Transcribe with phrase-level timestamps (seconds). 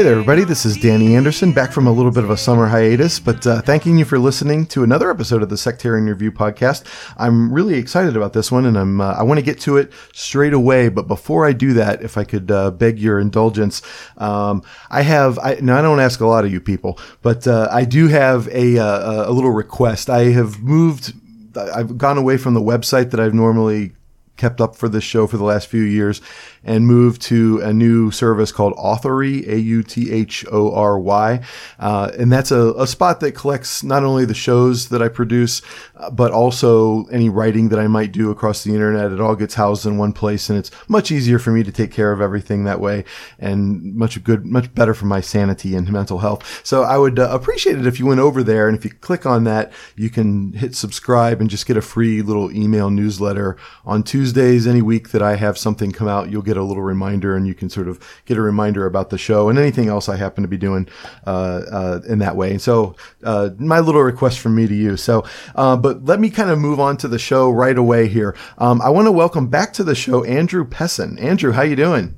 [0.00, 0.44] Hey there, everybody.
[0.44, 3.60] This is Danny Anderson, back from a little bit of a summer hiatus, but uh,
[3.60, 6.84] thanking you for listening to another episode of the Sectarian Review podcast.
[7.18, 9.92] I'm really excited about this one, and I'm uh, I want to get to it
[10.14, 10.88] straight away.
[10.88, 13.82] But before I do that, if I could uh, beg your indulgence,
[14.16, 17.68] um, I have I, now I don't ask a lot of you people, but uh,
[17.70, 20.08] I do have a uh, a little request.
[20.08, 21.12] I have moved.
[21.54, 23.92] I've gone away from the website that I've normally
[24.40, 26.22] kept up for this show for the last few years
[26.64, 31.40] and moved to a new service called Authory, A-U-T-H-O-R-Y.
[31.78, 35.62] Uh, and that's a, a, spot that collects not only the shows that I produce,
[35.96, 39.12] uh, but also any writing that I might do across the internet.
[39.12, 41.92] It all gets housed in one place and it's much easier for me to take
[41.92, 43.04] care of everything that way
[43.38, 46.60] and much good, much better for my sanity and mental health.
[46.64, 49.24] So I would uh, appreciate it if you went over there and if you click
[49.24, 54.02] on that, you can hit subscribe and just get a free little email newsletter on
[54.30, 56.30] Tuesdays any week that I have something come out.
[56.30, 59.18] You'll get a little reminder and you can sort of get a reminder about the
[59.18, 60.86] show and anything else I happen to be doing
[61.26, 62.52] uh, uh, in that way.
[62.52, 64.96] And so, uh, my little request from me to you.
[64.96, 65.24] So,
[65.56, 68.36] uh, but let me kind of move on to the show right away here.
[68.58, 71.20] Um, I want to welcome back to the show Andrew Pessin.
[71.20, 72.16] Andrew, how you doing?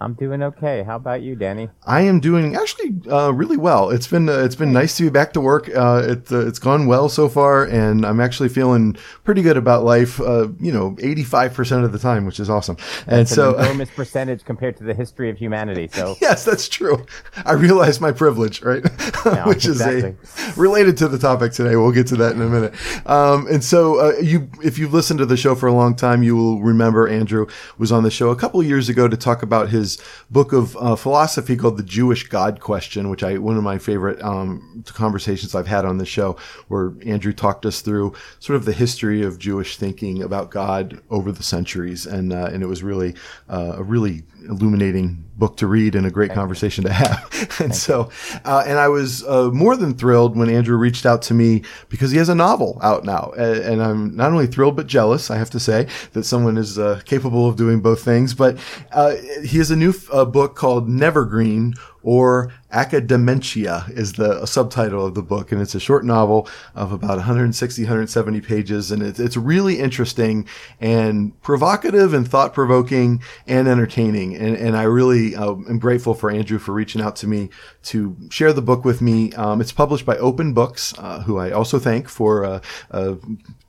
[0.00, 0.84] I'm doing okay.
[0.84, 1.70] How about you, Danny?
[1.84, 3.90] I am doing actually uh, really well.
[3.90, 5.68] It's been uh, it's been nice to be back to work.
[5.74, 9.82] Uh, it, uh, it's gone well so far, and I'm actually feeling pretty good about
[9.82, 10.20] life.
[10.20, 12.76] Uh, you know, 85 percent of the time, which is awesome.
[13.08, 15.88] And That's so, an enormous percentage compared to the history of humanity.
[15.92, 17.04] So yes, that's true.
[17.44, 18.84] I realize my privilege, right?
[19.26, 20.16] Yeah, which exactly.
[20.22, 21.74] is a related to the topic today.
[21.74, 22.74] We'll get to that in a minute.
[23.08, 26.22] Um, and so, uh, you if you've listened to the show for a long time,
[26.22, 27.46] you will remember Andrew
[27.78, 29.87] was on the show a couple years ago to talk about his
[30.30, 34.20] book of uh, philosophy called the Jewish God Question, which I one of my favorite
[34.22, 36.36] um, conversations I've had on the show,
[36.68, 41.32] where Andrew talked us through sort of the history of Jewish thinking about God over
[41.32, 43.14] the centuries, and uh, and it was really
[43.48, 47.56] uh, a really illuminating book to read and a great conversation to have.
[47.60, 48.10] and so,
[48.44, 52.10] uh, and I was uh, more than thrilled when Andrew reached out to me because
[52.10, 55.30] he has a novel out now, and, I'm not only thrilled but jealous.
[55.30, 58.34] I have to say that someone is uh, capable of doing both things.
[58.34, 58.58] But
[58.90, 59.14] uh,
[59.44, 65.22] he has a new uh, book called Nevergreen or Academentia is the subtitle of the
[65.22, 65.52] book.
[65.52, 68.90] And it's a short novel of about 160, 170 pages.
[68.90, 70.46] And it's, it's really interesting
[70.80, 74.36] and provocative and thought provoking and entertaining.
[74.36, 77.48] And, and I really uh, am grateful for Andrew for reaching out to me
[77.84, 79.32] to share the book with me.
[79.32, 82.60] Um, it's published by Open Books, uh, who I also thank for uh,
[82.90, 83.16] uh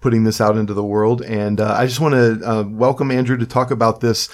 [0.01, 1.21] putting this out into the world.
[1.21, 4.29] And uh, I just want to uh, welcome Andrew to talk about this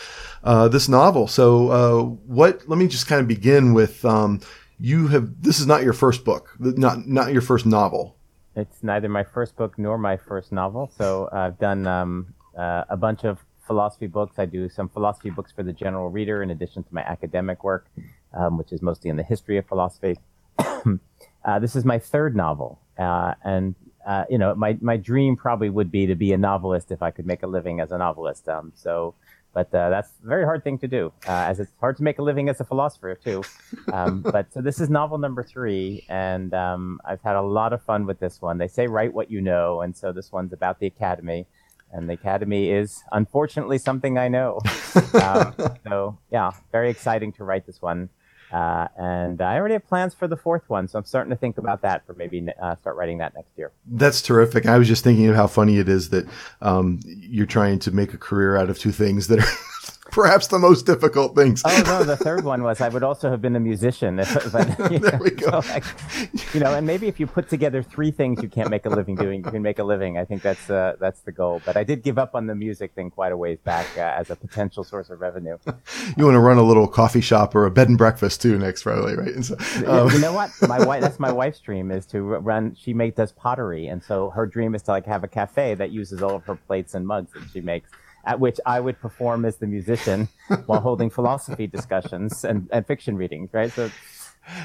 [0.45, 1.27] uh, this novel.
[1.27, 2.69] So, uh, what?
[2.69, 4.39] Let me just kind of begin with um,
[4.79, 5.41] you have.
[5.41, 8.15] This is not your first book, not not your first novel.
[8.55, 10.91] It's neither my first book nor my first novel.
[10.97, 14.37] So I've done um, uh, a bunch of philosophy books.
[14.37, 17.87] I do some philosophy books for the general reader, in addition to my academic work,
[18.33, 20.17] um, which is mostly in the history of philosophy.
[21.43, 23.75] Uh, this is my third novel, uh, and
[24.31, 27.27] you know, my my dream probably would be to be a novelist if I could
[27.27, 28.49] make a living as a novelist.
[28.49, 29.13] Um, so
[29.55, 32.19] but uh, that's a very hard thing to do, uh, as it's hard to make
[32.19, 33.41] a living as a philosopher too.
[33.91, 37.81] Um, but so this is novel number three, and um, I've had a lot of
[37.81, 38.57] fun with this one.
[38.57, 41.47] They say write what you know, and so this one's about the academy,
[41.93, 44.59] and the academy is unfortunately something I know.
[45.23, 45.55] um,
[45.87, 48.09] so yeah, very exciting to write this one.
[48.55, 51.57] Uh, and I already have plans for the fourth one, so I'm starting to think
[51.57, 53.73] about that for maybe uh, start writing that next year.
[53.85, 54.65] That's terrific.
[54.65, 56.25] I was just thinking of how funny it is that
[56.61, 59.45] um, you're trying to make a career out of two things that are
[60.15, 61.61] perhaps the most difficult things.
[61.65, 64.17] Oh no, the third one was I would also have been a musician.
[64.17, 65.59] If, there know, we go.
[65.59, 65.83] So like,
[66.53, 69.15] you know, and maybe if you put together three things you can't make a living
[69.15, 70.17] doing, you can make a living.
[70.17, 71.61] I think that's uh, that's the goal.
[71.65, 74.29] But I did give up on the music thing quite a ways back uh, as
[74.29, 75.57] a potential source of revenue.
[76.17, 78.83] you want to run a little coffee shop or a bed and breakfast too next
[78.83, 79.43] Friday, right?
[79.43, 80.49] So, um, you know what?
[80.65, 82.73] My wife, that's my wife's dream is to run.
[82.79, 85.91] She makes does pottery, and so her dream is to like have a cafe that
[85.91, 87.91] uses all of her plates and mugs that she makes
[88.25, 90.27] at which I would perform as the musician
[90.65, 93.71] while holding philosophy discussions and, and fiction readings, right?
[93.71, 93.89] So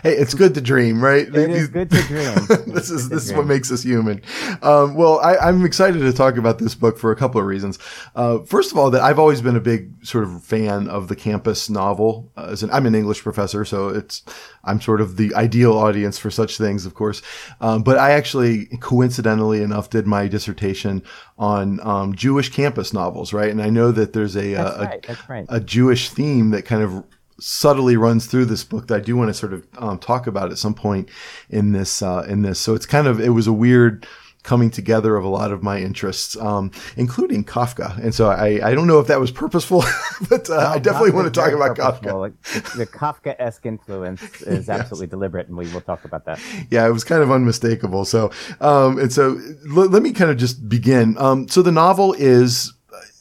[0.03, 1.27] Hey, it's good to dream, right?
[1.27, 2.35] It is good to dream.
[2.75, 4.23] this is this is what makes us human.
[4.63, 7.79] Um, well, I, I'm excited to talk about this book for a couple of reasons.
[8.15, 11.17] Uh, first of all, that I've always been a big sort of fan of the
[11.17, 12.31] campus novel.
[12.37, 14.23] Uh, as an, I'm an English professor, so it's
[14.65, 17.23] I'm sort of the ideal audience for such things, of course.
[17.63, 21.03] Um, but I actually, coincidentally enough, did my dissertation
[21.39, 23.51] on um, Jewish campus novels, right?
[23.51, 25.29] And I know that there's a a, right.
[25.29, 25.47] Right.
[25.49, 27.05] a Jewish theme that kind of
[27.41, 30.51] subtly runs through this book that I do want to sort of um, talk about
[30.51, 31.09] at some point
[31.49, 32.61] in this uh, in this.
[32.61, 34.07] So it's kind of it was a weird
[34.43, 37.97] coming together of a lot of my interests, um, including Kafka.
[37.99, 39.85] And so I, I don't know if that was purposeful,
[40.31, 42.13] but uh, I definitely want to talk about purposeful.
[42.13, 42.21] Kafka.
[42.21, 46.41] Like, the, the Kafka-esque influence is absolutely deliberate, and we will talk about that.
[46.71, 48.05] yeah, it was kind of unmistakable.
[48.05, 49.39] So, um, and so
[49.77, 51.17] l- let me kind of just begin.
[51.19, 52.73] Um, so the novel is,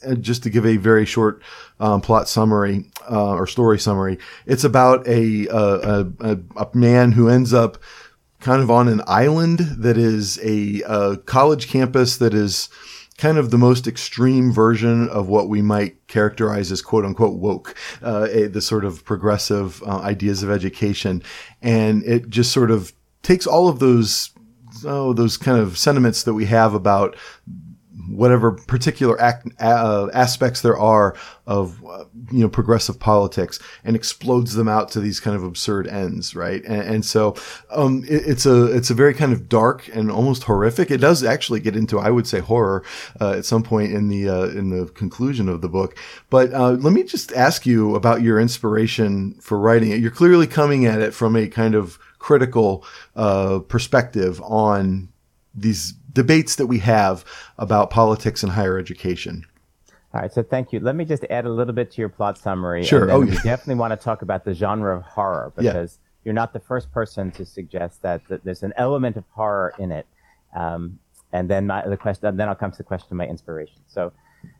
[0.06, 1.42] uh, just to give a very short
[1.80, 7.28] um, plot summary uh, or story summary, it's about a, a, a a man who
[7.28, 7.78] ends up
[8.38, 12.70] kind of on an island that is a, uh college campus that is
[13.20, 17.76] kind of the most extreme version of what we might characterize as quote unquote woke,
[18.02, 21.22] uh, a, the sort of progressive uh, ideas of education.
[21.60, 24.30] And it just sort of takes all of those,
[24.86, 27.14] oh, those kind of sentiments that we have about
[28.08, 31.16] whatever particular act, uh, aspects there are
[31.46, 35.86] of uh, you know progressive politics and explodes them out to these kind of absurd
[35.88, 36.62] ends, right?
[36.64, 37.34] And, and so
[37.70, 40.90] um, it, it's a it's a very kind of dark and almost horrific.
[40.90, 42.84] It does actually get into I would say horror
[43.20, 45.98] uh, at some point in the uh, in the conclusion of the book.
[46.30, 50.00] But uh, let me just ask you about your inspiration for writing it.
[50.00, 52.84] You're clearly coming at it from a kind of critical
[53.16, 55.08] uh, perspective on
[55.54, 57.24] these debates that we have
[57.58, 59.44] about politics and higher education.
[60.12, 60.80] All right, so thank you.
[60.80, 62.82] Let me just add a little bit to your plot summary.
[62.82, 63.10] Sure.
[63.10, 65.72] Oh, we definitely want to talk about the genre of horror Yeah.
[65.72, 69.72] because you're not the first person to suggest that, that there's an element of horror
[69.78, 70.06] in it.
[70.54, 70.98] Um,
[71.32, 73.82] and then my, the question, and then I'll come to the question of my inspiration.
[73.86, 74.12] So,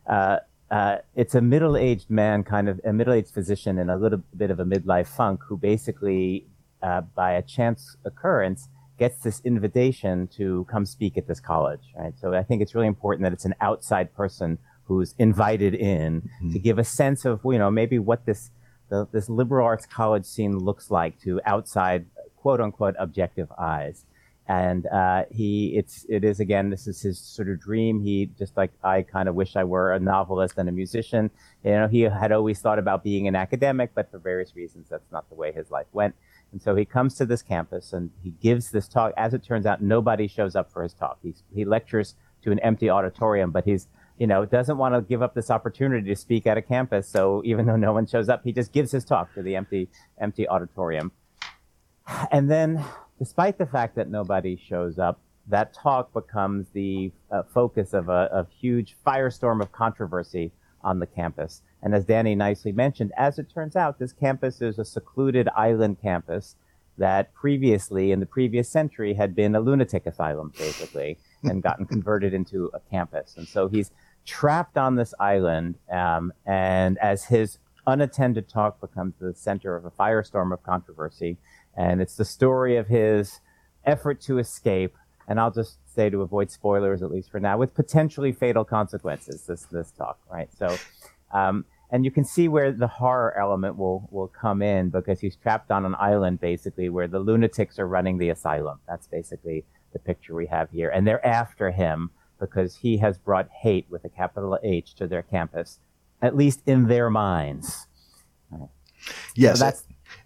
[0.06, 0.38] uh,
[0.70, 4.60] uh, it's a middle-aged man, kind of a middle-aged physician in a little bit of
[4.60, 6.46] a midlife funk, who basically,
[6.80, 8.68] uh, by a chance occurrence,
[9.00, 11.92] gets this invitation to come speak at this college.
[11.98, 12.14] Right.
[12.20, 16.58] So I think it's really important that it's an outside person who's invited in to
[16.58, 18.50] give a sense of you know maybe what this
[18.90, 22.06] the, this liberal arts college scene looks like to outside
[22.36, 24.04] quote unquote objective eyes.
[24.48, 26.70] And uh, he, it's, it is again.
[26.70, 28.02] This is his sort of dream.
[28.02, 31.30] He just like I kind of wish I were a novelist and a musician.
[31.62, 35.12] You know, he had always thought about being an academic, but for various reasons, that's
[35.12, 36.16] not the way his life went.
[36.52, 39.12] And so he comes to this campus and he gives this talk.
[39.16, 41.18] As it turns out, nobody shows up for his talk.
[41.22, 43.88] He's, he lectures to an empty auditorium, but he's,
[44.18, 47.08] you know, doesn't want to give up this opportunity to speak at a campus.
[47.08, 49.88] So even though no one shows up, he just gives his talk to the empty,
[50.18, 51.12] empty auditorium.
[52.32, 52.84] And then,
[53.18, 58.28] despite the fact that nobody shows up, that talk becomes the uh, focus of a,
[58.32, 61.62] a huge firestorm of controversy on the campus.
[61.82, 65.98] And as Danny nicely mentioned, as it turns out, this campus is a secluded island
[66.00, 66.56] campus
[66.98, 72.34] that previously, in the previous century, had been a lunatic asylum, basically, and gotten converted
[72.34, 73.34] into a campus.
[73.36, 73.90] And so he's
[74.26, 79.90] trapped on this island, um, and as his unattended talk becomes the center of a
[79.90, 81.38] firestorm of controversy,
[81.74, 83.40] and it's the story of his
[83.84, 84.94] effort to escape.
[85.26, 89.46] And I'll just say to avoid spoilers, at least for now, with potentially fatal consequences.
[89.46, 90.48] This this talk, right?
[90.58, 90.76] So,
[91.32, 95.36] um, and you can see where the horror element will will come in because he's
[95.36, 98.78] trapped on an island, basically, where the lunatics are running the asylum.
[98.88, 103.48] That's basically the picture we have here, and they're after him because he has brought
[103.50, 105.78] hate with a capital H to their campus,
[106.22, 107.86] at least in their minds.
[109.34, 109.58] Yes.
[109.58, 109.84] So that's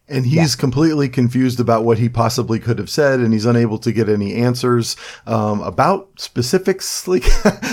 [0.09, 3.91] and he's completely confused about what he possibly could have said, and he's unable to
[3.91, 4.97] get any answers
[5.27, 7.03] um, about specifics.
[7.15, 7.25] Like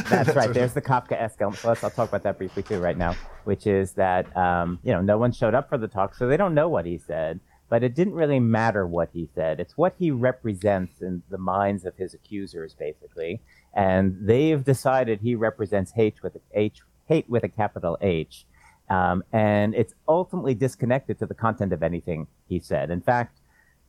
[0.09, 0.53] That's right.
[0.53, 1.59] There's the Kafka-esque element.
[1.61, 5.01] So I'll talk about that briefly too right now, which is that um, you know
[5.01, 7.39] no one showed up for the talk, so they don't know what he said.
[7.69, 9.59] But it didn't really matter what he said.
[9.59, 13.41] It's what he represents in the minds of his accusers, basically,
[13.73, 18.45] and they've decided he represents hate with a H, hate with a capital H,
[18.91, 22.91] um, and it's ultimately disconnected to the content of anything he said.
[22.91, 23.39] In fact,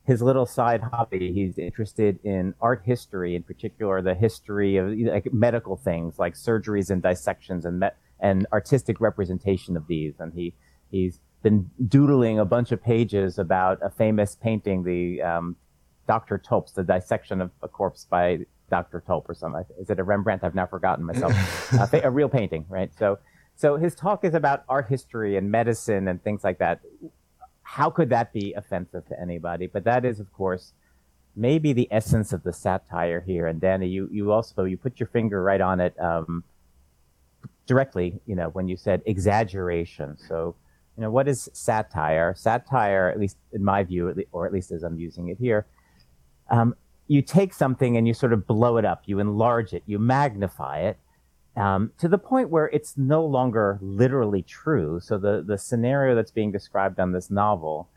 [0.05, 1.33] his little side hobby.
[1.33, 6.89] He's interested in art history, in particular, the history of like medical things like surgeries
[6.89, 10.13] and dissections and me- and artistic representation of these.
[10.19, 10.53] And he
[10.89, 15.57] he's been doodling a bunch of pages about a famous painting, the um,
[16.07, 16.37] Dr.
[16.37, 19.03] Tulp's, the dissection of a corpse by Dr.
[19.05, 19.65] Tulp or something.
[19.79, 20.43] Is it a Rembrandt?
[20.43, 21.33] I've now forgotten myself.
[21.73, 22.91] a, fa- a real painting, right?
[22.97, 23.19] So,
[23.63, 26.81] so his talk is about art history and medicine and things like that
[27.63, 29.67] how could that be offensive to anybody?
[29.67, 30.73] But that is, of course,
[31.35, 33.47] maybe the essence of the satire here.
[33.47, 36.43] And Danny, you, you also you put your finger right on it um,
[37.65, 38.19] directly.
[38.27, 40.17] You know when you said exaggeration.
[40.17, 40.55] So
[40.95, 42.35] you know what is satire?
[42.37, 45.65] Satire, at least in my view, or at least as I'm using it here,
[46.51, 46.75] um,
[47.07, 50.81] you take something and you sort of blow it up, you enlarge it, you magnify
[50.81, 50.97] it.
[51.55, 54.99] Um, to the point where it's no longer literally true.
[54.99, 57.89] So the, the scenario that's being described on this novel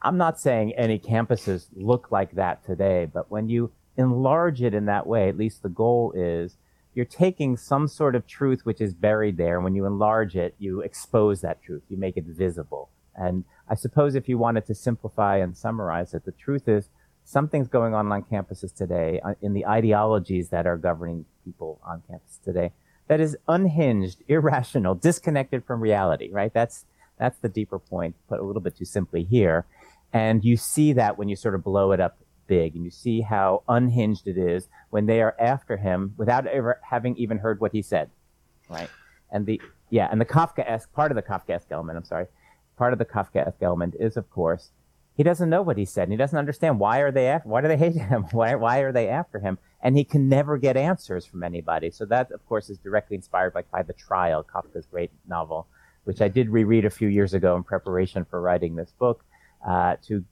[0.00, 4.86] I'm not saying any campuses look like that today, but when you enlarge it in
[4.86, 6.56] that way, at least the goal is
[6.94, 9.56] you're taking some sort of truth which is buried there.
[9.56, 12.90] And when you enlarge it, you expose that truth, you make it visible.
[13.16, 16.88] And I suppose if you wanted to simplify and summarize it, the truth is
[17.24, 22.02] something's going on on campuses today uh, in the ideologies that are governing people on
[22.08, 22.72] campus today
[23.08, 26.52] that is unhinged, irrational, disconnected from reality, right?
[26.52, 26.84] That's,
[27.18, 29.66] that's the deeper point, put a little bit too simply here.
[30.12, 33.20] And you see that when you sort of blow it up big and you see
[33.20, 37.72] how unhinged it is when they are after him without ever having even heard what
[37.72, 38.10] he said.
[38.70, 38.88] Right.
[39.30, 39.60] And the,
[39.90, 42.26] yeah, and the Kafkaesque, part of the Kafkaesque element, I'm sorry,
[42.76, 44.70] part of the Kafkaesque element is, of course,
[45.18, 47.60] he doesn't know what he said and he doesn't understand why are they after, why
[47.60, 48.22] do they hate him?
[48.30, 49.58] Why, why are they after him?
[49.82, 51.90] And he can never get answers from anybody.
[51.90, 55.66] So that, of course, is directly inspired by, by The Trial, Kafka's great novel,
[56.04, 59.24] which I did reread a few years ago in preparation for writing this book
[59.68, 60.24] uh, to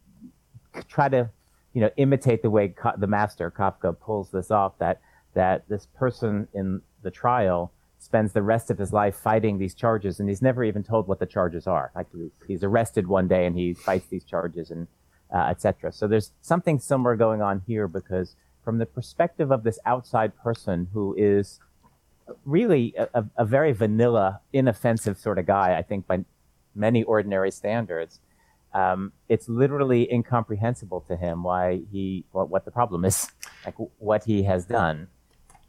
[0.88, 1.28] try to
[1.72, 5.00] you know imitate the way Ka- the master Kafka pulls this off that
[5.34, 7.72] that this person in the trial
[8.06, 11.18] spends the rest of his life fighting these charges and he's never even told what
[11.18, 12.06] the charges are like
[12.46, 14.86] he's arrested one day and he fights these charges and
[15.34, 19.78] uh, etc so there's something similar going on here because from the perspective of this
[19.84, 21.58] outside person who is
[22.44, 26.25] really a, a very vanilla inoffensive sort of guy i think by
[26.75, 28.20] many ordinary standards
[28.76, 33.30] um, it's literally incomprehensible to him why he what, what the problem is,
[33.64, 35.08] like what he has done.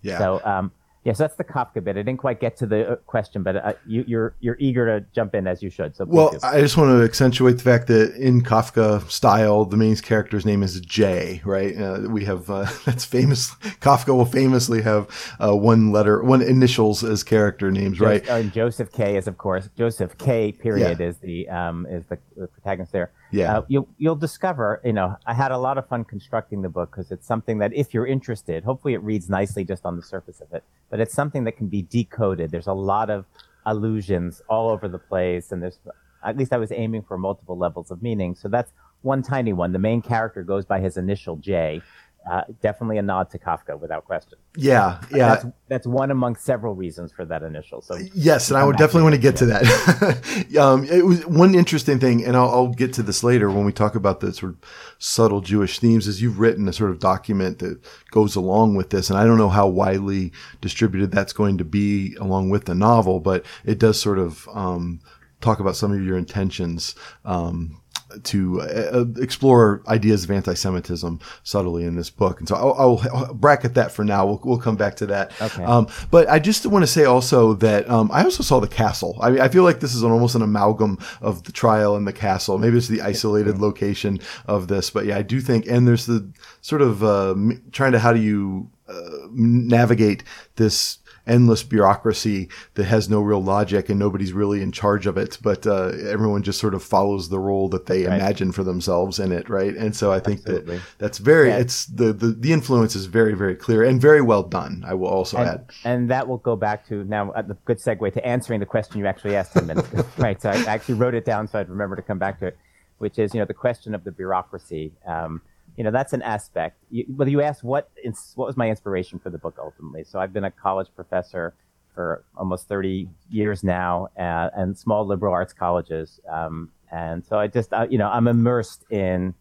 [0.01, 0.17] Yeah.
[0.17, 0.72] So um,
[1.08, 1.96] yeah, so that's the Kafka bit.
[1.96, 5.00] I didn't quite get to the uh, question, but uh, you, are you're, you're eager
[5.00, 5.96] to jump in as you should.
[5.96, 6.40] So well, do.
[6.44, 10.64] I just want to accentuate the fact that in Kafka style, the main character's name
[10.64, 11.42] is J.
[11.46, 11.78] Right?
[11.78, 13.52] Uh, we have uh, that's famous.
[13.80, 15.08] Kafka will famously have
[15.40, 18.26] uh, one letter, one initials as character names, right?
[18.26, 20.52] Joseph, uh, Joseph K is of course Joseph K.
[20.52, 21.06] Period yeah.
[21.06, 23.12] is the um, is the, the protagonist there.
[23.31, 23.57] Yeah.
[23.57, 26.91] Uh, you'll, you'll discover, you know, I had a lot of fun constructing the book
[26.91, 30.39] because it's something that if you're interested, hopefully it reads nicely just on the surface
[30.41, 32.51] of it, but it's something that can be decoded.
[32.51, 33.25] There's a lot of
[33.65, 35.51] allusions all over the place.
[35.51, 35.79] And there's,
[36.24, 38.34] at least I was aiming for multiple levels of meaning.
[38.34, 39.74] So that's one tiny one.
[39.74, 41.81] The main character goes by his initial J
[42.29, 44.38] uh, definitely a nod to Kafka without question.
[44.55, 45.27] Yeah, yeah.
[45.27, 47.81] That's, that's, one among several reasons for that initial.
[47.81, 50.57] So yes, and I would definitely want to get to that.
[50.60, 53.72] um, it was one interesting thing, and I'll, I'll, get to this later when we
[53.72, 54.60] talk about the sort of
[54.98, 56.07] subtle Jewish themes.
[56.07, 57.79] Is you've written a sort of document that
[58.12, 62.15] goes along with this, and I don't know how widely distributed that's going to be
[62.15, 65.00] along with the novel, but it does sort of um,
[65.41, 66.96] talk about some of your intentions.
[67.25, 67.81] Um,
[68.24, 73.74] to uh, explore ideas of anti-Semitism subtly in this book, and so I'll, I'll bracket
[73.76, 74.26] that for now.
[74.26, 75.40] We'll, we'll, come back to that.
[75.42, 75.64] Okay.
[75.64, 79.18] Um, but I just want to say also that um, I also saw the castle.
[79.22, 82.08] I mean, I feel like this is an, almost an amalgam of the trial and
[82.08, 82.58] the castle.
[82.58, 85.68] Maybe it's the isolated location of this, but yeah, I do think.
[85.68, 87.36] And there's the sort of uh,
[87.72, 90.24] trying to how do you uh, navigate
[90.56, 95.38] this endless bureaucracy that has no real logic and nobody's really in charge of it,
[95.41, 98.15] but uh, everyone just sort of follows the role that they right.
[98.15, 99.75] imagine for themselves in it, right?
[99.75, 100.77] And so I think Absolutely.
[100.77, 101.57] that that's very yeah.
[101.57, 104.84] it's the, the the influence is very very clear and very well done.
[104.86, 107.79] I will also and, add, and that will go back to now a uh, good
[107.79, 110.41] segue to answering the question you actually asked ten minutes ago, right?
[110.41, 112.57] So I actually wrote it down so I'd remember to come back to it,
[112.98, 114.91] which is you know the question of the bureaucracy.
[115.05, 115.41] Um,
[115.77, 116.84] you know that's an aspect.
[116.89, 117.89] You, well, you asked what
[118.36, 120.03] what was my inspiration for the book ultimately.
[120.03, 121.53] So I've been a college professor
[121.93, 126.19] for almost 30 years now, uh, and small liberal arts colleges.
[126.29, 129.36] Um, and so I just uh, you know I'm immersed in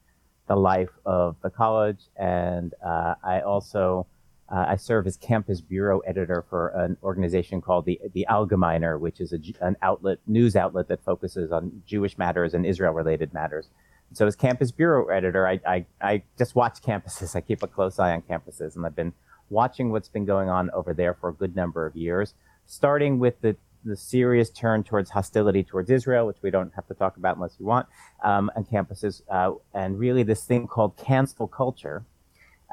[0.46, 4.06] the life of the college, and uh, I also
[4.48, 9.20] uh, I serve as campus bureau editor for an organization called the the Algemeiner, which
[9.20, 13.68] is a, an outlet news outlet that focuses on Jewish matters and Israel related matters.
[14.12, 17.36] So as campus bureau editor, I, I, I just watch campuses.
[17.36, 19.12] I keep a close eye on campuses, and I've been
[19.50, 22.34] watching what's been going on over there for a good number of years,
[22.66, 26.94] starting with the, the serious turn towards hostility towards Israel, which we don't have to
[26.94, 27.86] talk about unless you want,
[28.24, 32.04] um, on campuses, uh, and really this thing called cancel culture,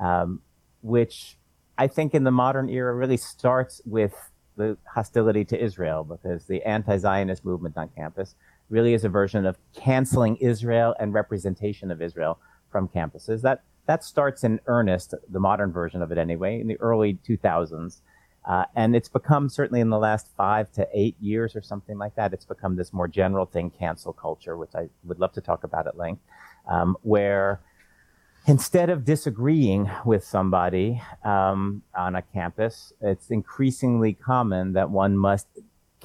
[0.01, 0.41] um,
[0.81, 1.37] which
[1.77, 4.13] I think in the modern era really starts with
[4.55, 8.35] the hostility to Israel because the anti-Zionist movement on campus
[8.73, 12.39] really is a version of canceling Israel and representation of Israel
[12.71, 13.41] from campuses.
[13.41, 18.01] That that starts in earnest, the modern version of it anyway, in the early 2000s.
[18.45, 22.15] Uh, and it's become certainly in the last five to eight years or something like
[22.15, 25.63] that, it's become this more general thing, cancel culture, which I would love to talk
[25.63, 26.21] about at length,
[26.67, 27.61] um, where
[28.45, 35.47] instead of disagreeing with somebody um, on a campus, it's increasingly common that one must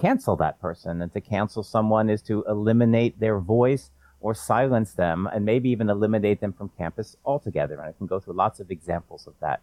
[0.01, 1.03] cancel that person.
[1.03, 3.91] And to cancel someone is to eliminate their voice
[4.21, 7.75] or silence them and maybe even eliminate them from campus altogether.
[7.75, 9.61] And I can go through lots of examples of that.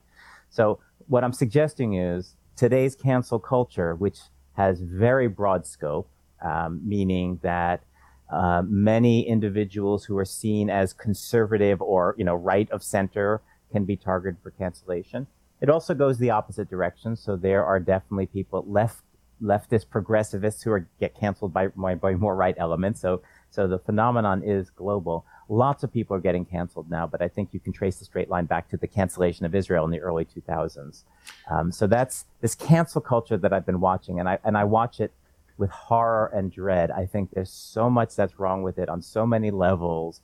[0.49, 4.19] So what I'm suggesting is today's cancel culture, which
[4.53, 6.09] has very broad scope,
[6.41, 7.83] um, meaning that
[8.31, 13.85] uh, many individuals who are seen as conservative or you know right of center can
[13.85, 15.27] be targeted for cancellation.
[15.61, 17.15] It also goes the opposite direction.
[17.15, 19.04] So there are definitely people left
[19.41, 23.01] leftist progressivists who are get canceled by, by, more right elements.
[23.01, 25.25] So so the phenomenon is global.
[25.47, 28.29] Lots of people are getting canceled now, but I think you can trace the straight
[28.29, 31.03] line back to the cancellation of Israel in the early 2000s.
[31.49, 34.99] Um, so that's this cancel culture that I've been watching, and I and I watch
[34.99, 35.13] it
[35.57, 36.91] with horror and dread.
[36.91, 40.21] I think there's so much that's wrong with it on so many levels,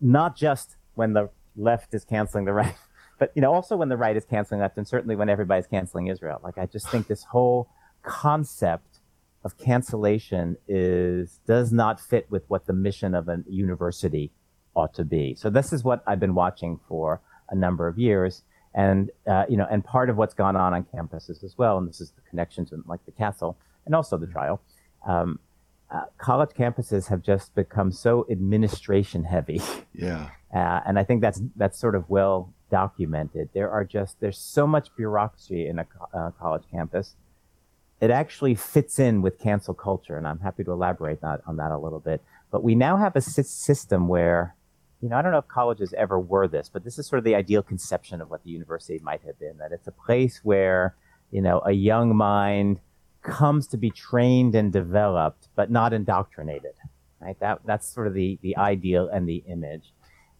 [0.00, 2.74] not just when the left is canceling the right,
[3.18, 6.08] but you know also when the right is canceling left, and certainly when everybody's canceling
[6.08, 6.40] Israel.
[6.42, 7.68] Like I just think this whole
[8.08, 9.00] concept
[9.44, 14.32] of cancellation is does not fit with what the mission of a university
[14.74, 15.34] ought to be.
[15.34, 18.42] So this is what I've been watching for a number of years,
[18.74, 21.78] and uh, you know, and part of what's gone on on campuses as well.
[21.78, 24.60] And this is the connection to like the castle and also the trial.
[25.06, 25.38] Um,
[25.90, 29.60] uh, college campuses have just become so administration heavy.
[29.94, 33.48] Yeah, uh, and I think that's that's sort of well documented.
[33.52, 37.16] There are just there's so much bureaucracy in a uh, college campus
[38.00, 41.72] it actually fits in with cancel culture, and I'm happy to elaborate that, on that
[41.72, 42.22] a little bit.
[42.50, 44.54] But we now have a system where,
[45.00, 47.24] you know, I don't know if colleges ever were this, but this is sort of
[47.24, 49.58] the ideal conception of what the university might have been.
[49.58, 50.94] That it's a place where,
[51.30, 52.80] you know, a young mind
[53.22, 56.74] comes to be trained and developed, but not indoctrinated.
[57.20, 57.38] Right?
[57.40, 59.92] That that's sort of the the ideal and the image,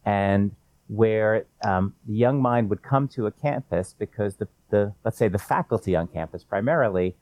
[0.05, 0.53] and
[0.87, 5.29] where um, the young mind would come to a campus because the the let's say
[5.29, 7.17] the faculty on campus primarily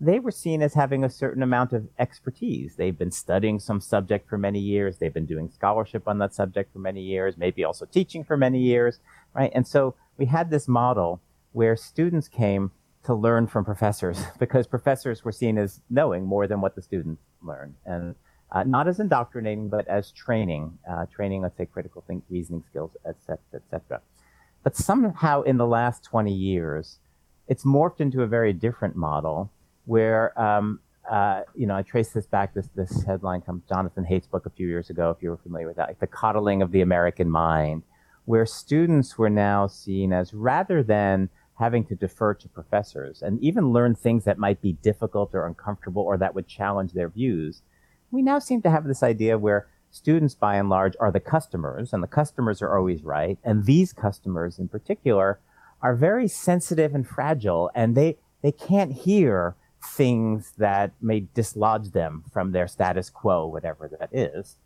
[0.00, 2.76] they were seen as having a certain amount of expertise.
[2.76, 4.98] They've been studying some subject for many years.
[4.98, 8.60] They've been doing scholarship on that subject for many years, maybe also teaching for many
[8.60, 9.00] years,
[9.34, 9.50] right?
[9.54, 11.20] And so we had this model
[11.52, 12.70] where students came
[13.04, 17.22] to learn from professors because professors were seen as knowing more than what the students
[17.42, 17.74] learned.
[17.84, 18.14] And
[18.52, 22.92] uh, not as indoctrinating, but as training, uh, training, let's say, critical think, reasoning skills,
[23.06, 24.00] et cetera, et cetera.
[24.62, 26.98] But somehow in the last 20 years,
[27.46, 29.50] it's morphed into a very different model
[29.88, 32.54] where um, uh, you know I trace this back.
[32.54, 35.10] This this headline comes Jonathan Haidt's book a few years ago.
[35.10, 37.82] If you were familiar with that, like the coddling of the American mind,
[38.26, 43.72] where students were now seen as rather than having to defer to professors and even
[43.72, 47.62] learn things that might be difficult or uncomfortable or that would challenge their views.
[48.12, 51.92] We now seem to have this idea where students, by and large, are the customers,
[51.92, 53.38] and the customers are always right.
[53.42, 55.40] And these customers, in particular,
[55.82, 62.24] are very sensitive and fragile, and they they can't hear things that may dislodge them
[62.32, 64.56] from their status quo, whatever that is.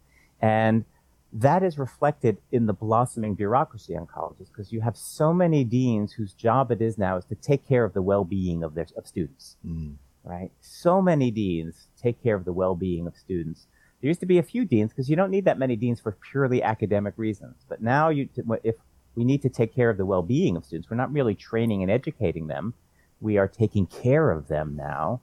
[0.41, 0.85] And
[1.33, 6.13] that is reflected in the blossoming bureaucracy on colleges because you have so many deans
[6.13, 9.07] whose job it is now is to take care of the well-being of their of
[9.07, 9.57] students.
[9.67, 9.95] Mm.
[10.25, 10.51] Right?
[10.61, 13.67] So many deans take care of the well-being of students.
[14.01, 16.17] There used to be a few deans because you don't need that many deans for
[16.31, 17.65] purely academic reasons.
[17.69, 18.29] But now you
[18.63, 18.77] if
[19.15, 21.91] we need to take care of the well-being of students, we're not really training and
[21.91, 22.75] educating them
[23.23, 25.21] we are taking care of them now.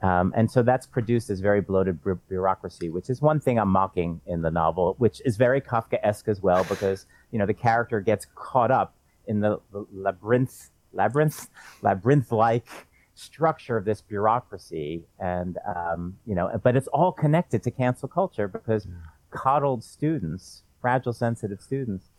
[0.00, 3.70] Um, and so that's produced this very bloated bu- bureaucracy, which is one thing I'm
[3.70, 8.00] mocking in the novel, which is very Kafkaesque as well, because you know the character
[8.00, 8.94] gets caught up
[9.26, 11.48] in the, the labyrinth, labyrinth,
[11.82, 12.68] labyrinth-like
[13.14, 18.46] structure of this bureaucracy, and um, you know, but it's all connected to cancel culture
[18.46, 18.86] because
[19.30, 22.10] coddled students, fragile, sensitive students,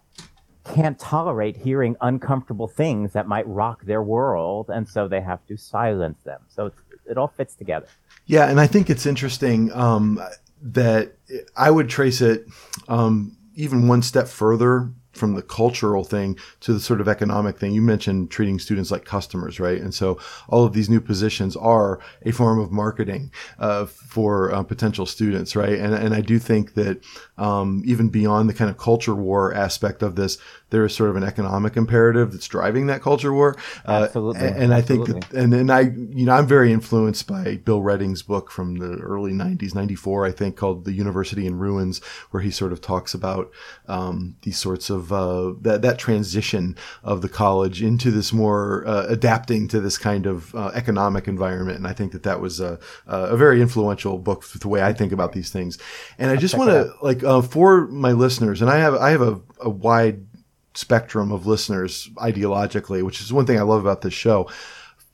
[0.73, 5.57] can't tolerate hearing uncomfortable things that might rock their world, and so they have to
[5.57, 6.41] silence them.
[6.47, 6.71] So
[7.09, 7.87] it all fits together.
[8.25, 10.21] Yeah, and I think it's interesting um,
[10.61, 11.13] that
[11.55, 12.45] I would trace it
[12.87, 17.73] um, even one step further from the cultural thing to the sort of economic thing.
[17.73, 19.81] You mentioned treating students like customers, right?
[19.81, 24.63] And so all of these new positions are a form of marketing uh, for uh,
[24.63, 25.77] potential students, right?
[25.77, 27.03] And, and I do think that
[27.39, 30.37] um, even beyond the kind of culture war aspect of this,
[30.69, 33.55] there is sort of an economic imperative that's driving that culture war.
[33.87, 34.47] Uh, Absolutely.
[34.47, 38.21] And, and I think, and and I, you know, I'm very influenced by Bill Readings'
[38.21, 42.51] book from the early '90s, '94, I think, called "The University in Ruins," where he
[42.51, 43.51] sort of talks about
[43.87, 49.05] um, these sorts of uh, that that transition of the college into this more uh,
[49.07, 51.77] adapting to this kind of uh, economic environment.
[51.77, 54.93] And I think that that was a, a very influential book for the way I
[54.93, 55.77] think about these things.
[56.17, 59.21] And I just want to like uh, for my listeners, and I have I have
[59.21, 60.25] a, a wide
[60.73, 64.49] spectrum of listeners ideologically, which is one thing I love about this show.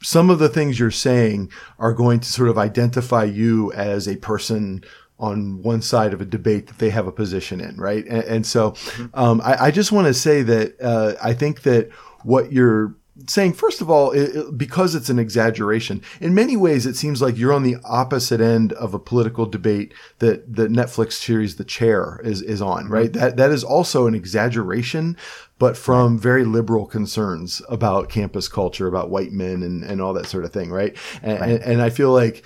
[0.01, 4.15] Some of the things you're saying are going to sort of identify you as a
[4.15, 4.85] person
[5.19, 8.05] on one side of a debate that they have a position in, right?
[8.05, 8.75] And, and so
[9.13, 11.91] um, I, I just want to say that uh, I think that
[12.23, 12.95] what you're
[13.27, 17.21] saying, first of all, it, it- because it's an exaggeration, in many ways, it seems
[17.21, 21.63] like you're on the opposite end of a political debate that the Netflix series The
[21.63, 22.93] Chair is, is on, mm-hmm.
[22.93, 23.13] right?
[23.13, 25.17] That, that is also an exaggeration,
[25.59, 30.27] but from very liberal concerns about campus culture, about white men and, and all that
[30.27, 30.97] sort of thing, right?
[31.23, 32.45] And, and, and I feel like,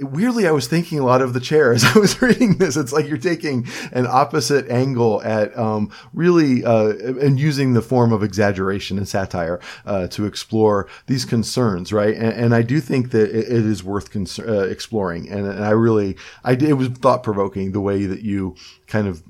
[0.00, 2.76] weirdly, I was thinking a lot of the chair as I was reading this.
[2.76, 8.12] It's like you're taking an opposite angle at um, really uh, and using the form
[8.12, 12.14] of exaggeration and satire uh, to explore these concerns, right?
[12.14, 15.28] And, and I do think that it, it is worth cons- uh, exploring.
[15.28, 19.22] And, and I really, I it was thought provoking the way that you kind of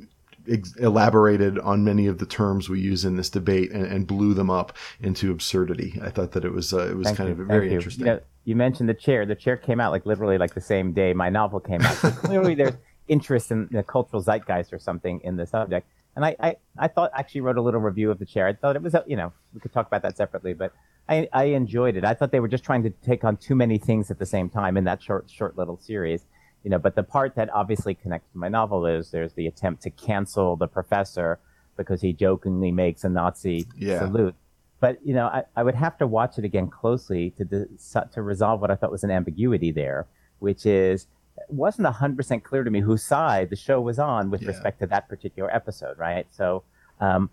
[0.50, 4.34] ex- elaborated on many of the terms we use in this debate and, and blew
[4.34, 5.98] them up into absurdity.
[6.02, 7.76] I thought that it was uh, it was Thank kind you, of very you.
[7.76, 8.06] interesting.
[8.06, 9.26] You, know, you mentioned the chair.
[9.26, 11.96] The chair came out like literally like the same day my novel came out.
[11.96, 12.74] So clearly there's
[13.08, 15.86] interest in the cultural zeitgeist or something in the subject.
[16.16, 18.46] And I, I, I thought actually wrote a little review of the chair.
[18.46, 20.72] I thought it was, a- you know, we could talk about that separately, but
[21.08, 22.04] I, I enjoyed it.
[22.04, 24.48] I thought they were just trying to take on too many things at the same
[24.48, 26.24] time in that short, short little series.
[26.64, 29.82] You know, but the part that obviously connects to my novel is there's the attempt
[29.82, 31.38] to cancel the professor
[31.76, 33.98] because he jokingly makes a Nazi Yeah.
[34.00, 34.34] salute
[34.80, 37.66] but you know, I, I would have to watch it again closely to de-
[38.12, 40.06] to resolve what I thought was an ambiguity there,
[40.40, 41.06] which is
[41.38, 44.48] it wasn't hundred percent clear to me whose side the show was on with Yeah.
[44.48, 46.26] respect to that particular episode, right?
[46.32, 46.64] So,
[47.00, 47.30] um,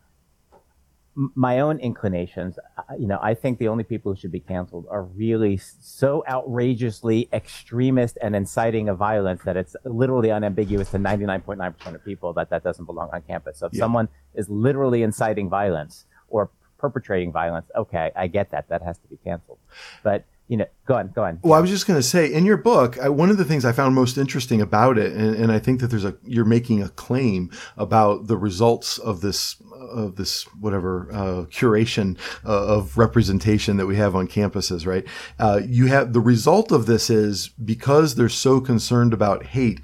[1.15, 4.86] my own inclinations, uh, you know, I think the only people who should be canceled
[4.89, 11.95] are really so outrageously extremist and inciting of violence that it's literally unambiguous to 99.9%
[11.95, 13.58] of people that that doesn't belong on campus.
[13.60, 13.80] So if Yeah.
[13.80, 18.69] someone is literally inciting violence or perpetrating violence, okay, I get that.
[18.69, 19.60] That has to be canceled.
[20.04, 21.40] But, you know, go on, go on.
[21.44, 23.64] Well, I was just going to say, in your book, I, one of the things
[23.64, 26.84] I found most interesting about it, and, and I think that there's a you're making
[26.84, 33.78] a claim about the results of this of this whatever uh, curation uh, of representation
[33.78, 35.08] that we have on campuses, right?
[35.40, 39.80] Uh, you have the result of this is because they're so concerned about hate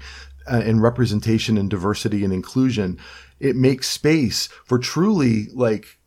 [0.46, 2.98] uh, and representation and diversity and inclusion,
[3.40, 5.97] it makes space for truly like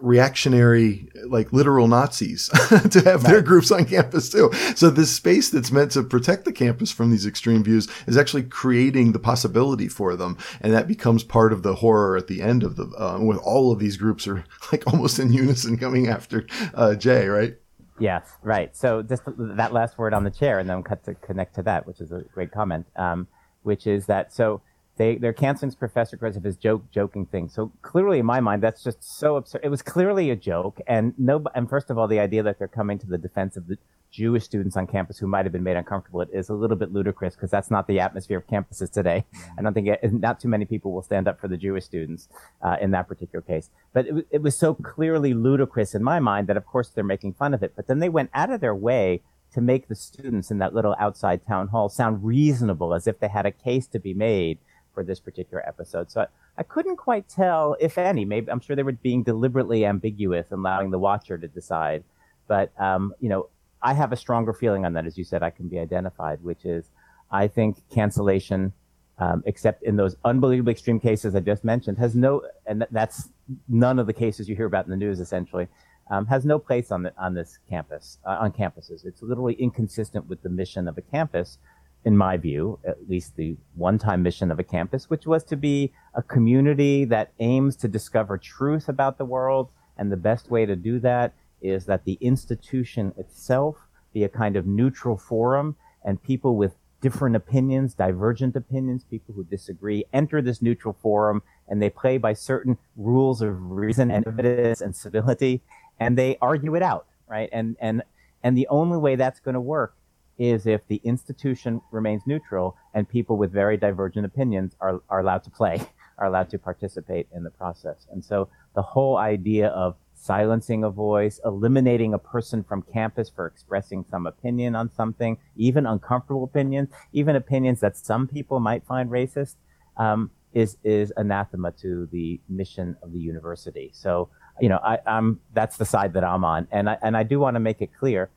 [0.00, 2.48] reactionary, like literal Nazis
[2.90, 4.50] to have their groups on campus too.
[4.74, 8.44] So this space that's meant to protect the campus from these extreme views is actually
[8.44, 10.36] creating the possibility for them.
[10.60, 13.72] And that becomes part of the horror at the end of the, uh, with all
[13.72, 17.56] of these groups are like almost in unison coming after, uh, Jay, right?
[17.98, 18.74] Yes, right.
[18.74, 21.86] So just that last word on the chair, and then cut to connect to that,
[21.86, 22.86] which is a great comment.
[22.96, 23.28] Um,
[23.62, 24.62] which is that so
[25.00, 27.48] they they're canceling professor because of his joke joking thing.
[27.48, 29.62] So clearly, in my mind, that's just so absurd.
[29.64, 31.42] It was clearly a joke, and no.
[31.54, 33.78] And first of all, the idea that they're coming to the defense of the
[34.10, 37.34] Jewish students on campus who might have been made uncomfortable is a little bit ludicrous
[37.34, 39.24] because that's not the atmosphere of campuses today.
[39.58, 42.28] I don't think it, not too many people will stand up for the Jewish students
[42.60, 43.70] uh, in that particular case.
[43.94, 47.34] But it, it was so clearly ludicrous in my mind that, of course, they're making
[47.34, 47.72] fun of it.
[47.74, 49.22] But then they went out of their way
[49.54, 53.28] to make the students in that little outside town hall sound reasonable, as if they
[53.28, 54.58] had a case to be made
[54.94, 56.10] for this particular episode.
[56.10, 56.26] So I,
[56.58, 58.24] I couldn't quite tell, if any.
[58.24, 62.04] Maybe I'm sure they were being deliberately ambiguous, and allowing the watcher to decide.
[62.48, 63.48] But um, you know,
[63.82, 66.64] I have a stronger feeling on that, as you said, I can be identified, which
[66.64, 66.90] is
[67.30, 68.72] I think cancellation,
[69.18, 73.30] um, except in those unbelievably extreme cases I just mentioned, has no, and th- that's
[73.68, 75.68] none of the cases you hear about in the news, essentially,
[76.10, 79.06] um, has no place on the, on this campus, uh, on campuses.
[79.06, 81.58] It's literally inconsistent with the mission of a campus,
[82.04, 85.92] in my view, at least the one-time mission of a campus, which was to be
[86.14, 90.76] a community that aims to discover truth about the world, and the best way to
[90.76, 93.76] do that is that the institution itself
[94.14, 99.44] be a kind of neutral forum and people with different opinions, divergent opinions, people who
[99.44, 104.80] disagree enter this neutral forum and they play by certain rules of reason and evidence
[104.80, 105.62] and civility
[105.98, 107.48] and they argue it out, right?
[107.52, 108.02] And and
[108.42, 109.94] and the only way that's going to work
[110.40, 115.44] is if the institution remains neutral and people with very divergent opinions are, are allowed
[115.44, 115.78] to play,
[116.18, 118.06] are allowed to participate in the process.
[118.10, 123.46] And so the whole idea of silencing a voice, eliminating a person from campus for
[123.46, 129.10] expressing some opinion on something, even uncomfortable opinions, even opinions that some people might find
[129.10, 129.56] racist,
[129.98, 133.90] um, is is anathema to the mission of the university.
[133.92, 137.22] So you know, I, am that's the side that I'm on, and I and I
[137.22, 138.30] do want to make it clear,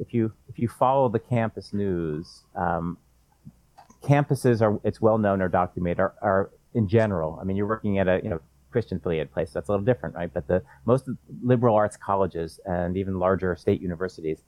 [0.00, 2.96] if you if you follow the campus news, um,
[4.02, 7.38] campuses are it's well known or documented are, are in general.
[7.40, 9.50] I mean, you're working at a you know Christian affiliated place.
[9.52, 10.32] That's a little different, right?
[10.32, 11.08] But the most
[11.42, 14.42] liberal arts colleges and even larger state universities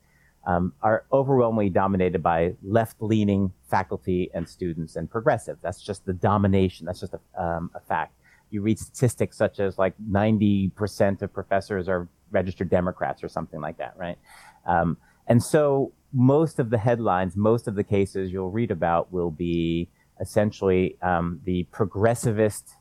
[0.45, 5.57] um, are overwhelmingly dominated by left leaning faculty and students and progressive.
[5.61, 6.85] That's just the domination.
[6.85, 8.15] That's just a, um, a fact.
[8.49, 13.77] You read statistics such as like 90% of professors are registered Democrats or something like
[13.77, 14.17] that, right?
[14.65, 19.31] Um, and so most of the headlines, most of the cases you'll read about will
[19.31, 19.89] be
[20.21, 22.73] essentially um, the progressivist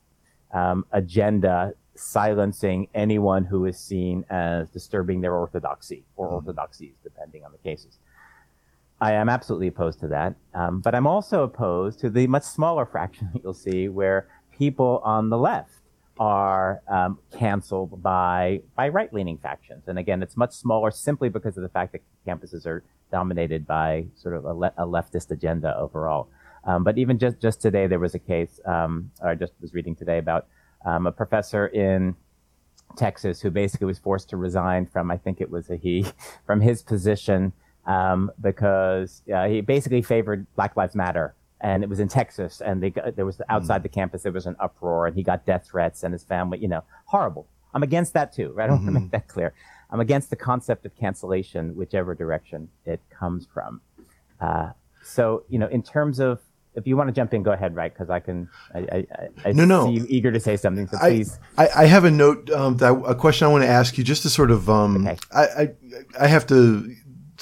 [0.53, 6.37] um, agenda silencing anyone who is seen as disturbing their orthodoxy or mm-hmm.
[6.37, 7.99] orthodoxies, depending on the cases.
[9.01, 12.87] I am absolutely opposed to that, um, but I'm also opposed to the much smaller
[12.93, 15.82] fraction that you'll see where people on the left
[16.19, 19.85] are um, canceled by by right leaning factions.
[19.87, 24.07] And again, it's much smaller simply because of the fact that campuses are dominated by
[24.17, 26.29] sort of a, le- a leftist agenda overall.
[26.65, 29.95] Um, but even just, just today, there was a case, um, I just was reading
[29.95, 30.47] today about
[30.85, 32.17] um, a professor in
[32.97, 36.07] Texas who basically was forced to resign from, I think it was a he,
[36.47, 37.53] from his position
[37.87, 41.35] um, because uh, he basically favored Black Lives Matter.
[41.63, 43.85] And it was in Texas, and they got, there was outside mm.
[43.85, 46.67] the campus there was an uproar, and he got death threats, and his family, you
[46.67, 47.47] know, horrible.
[47.73, 48.69] I'm against that too, right?
[48.69, 49.55] I want to make that clear.
[49.91, 53.81] I'm against the concept of cancellation, whichever direction it comes from.
[54.41, 54.71] Uh,
[55.05, 56.41] so, you know, in terms of
[56.75, 57.93] if you want to jump in, go ahead, right?
[57.93, 58.49] Because I can.
[58.75, 59.07] I, I,
[59.45, 59.87] I no, no.
[59.87, 61.39] see you eager to say something, so please.
[61.59, 64.23] I, I have a note um, that a question I want to ask you, just
[64.23, 64.71] to sort of.
[64.71, 65.19] Um, okay.
[65.35, 65.69] I, I
[66.21, 66.95] I have to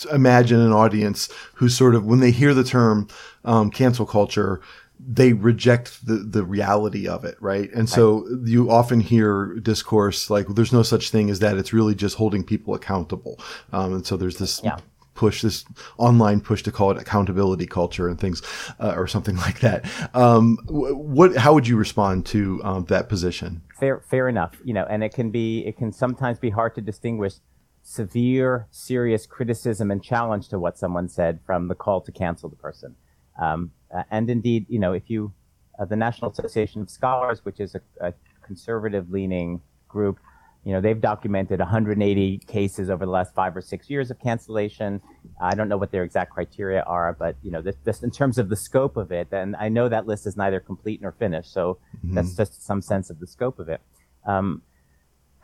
[0.06, 3.08] imagine an audience who sort of, when they hear the term
[3.44, 4.60] um, cancel culture,
[4.98, 7.72] they reject the, the reality of it, right?
[7.72, 8.48] And so right.
[8.48, 11.56] you often hear discourse like, there's no such thing as that.
[11.56, 13.40] It's really just holding people accountable.
[13.72, 14.76] Um, and so there's this yeah
[15.20, 15.66] push, this
[15.98, 18.40] online push to call it accountability culture and things,
[18.80, 19.84] uh, or something like that.
[20.14, 23.60] Um, what, how would you respond to um, that position?
[23.78, 24.56] Fair, fair enough.
[24.64, 27.34] You know, and it can be, it can sometimes be hard to distinguish
[27.82, 32.56] severe, serious criticism and challenge to what someone said from the call to cancel the
[32.56, 32.94] person.
[33.40, 35.32] Um, uh, and indeed, you know, if you,
[35.78, 38.12] uh, the National Association of Scholars, which is a, a
[38.42, 40.18] conservative leaning group,
[40.64, 45.00] you know, they've documented 180 cases over the last five or six years of cancellation.
[45.40, 48.36] I don't know what their exact criteria are, but you know, this, this in terms
[48.36, 51.50] of the scope of it, and I know that list is neither complete nor finished,
[51.52, 52.14] so mm-hmm.
[52.14, 53.80] that's just some sense of the scope of it.
[54.26, 54.60] Um,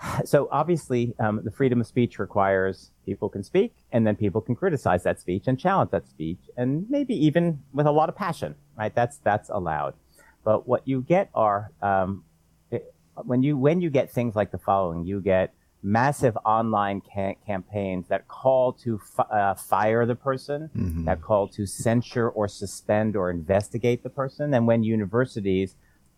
[0.25, 4.55] so obviously, um, the freedom of speech requires people can speak, and then people can
[4.55, 8.55] criticize that speech and challenge that speech, and maybe even with a lot of passion,
[8.77, 8.95] right?
[8.95, 9.95] That's that's allowed.
[10.45, 12.25] But what you get are um,
[13.25, 18.09] when you when you get things like the following, you get massive online ca- campaigns
[18.09, 21.05] that call to f- uh, fire the person, mm-hmm.
[21.05, 25.77] that call to censure or suspend or investigate the person, and when universities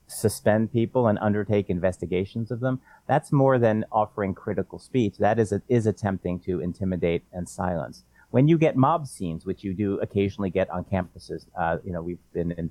[0.09, 5.19] suspend people and undertake investigations of them, that's more than offering critical speech.
[5.19, 8.05] That is is attempting to intimidate and silence.
[8.31, 12.03] When you get mob scenes, which you do occasionally get on campuses, uh, you know,
[12.03, 12.71] we've been in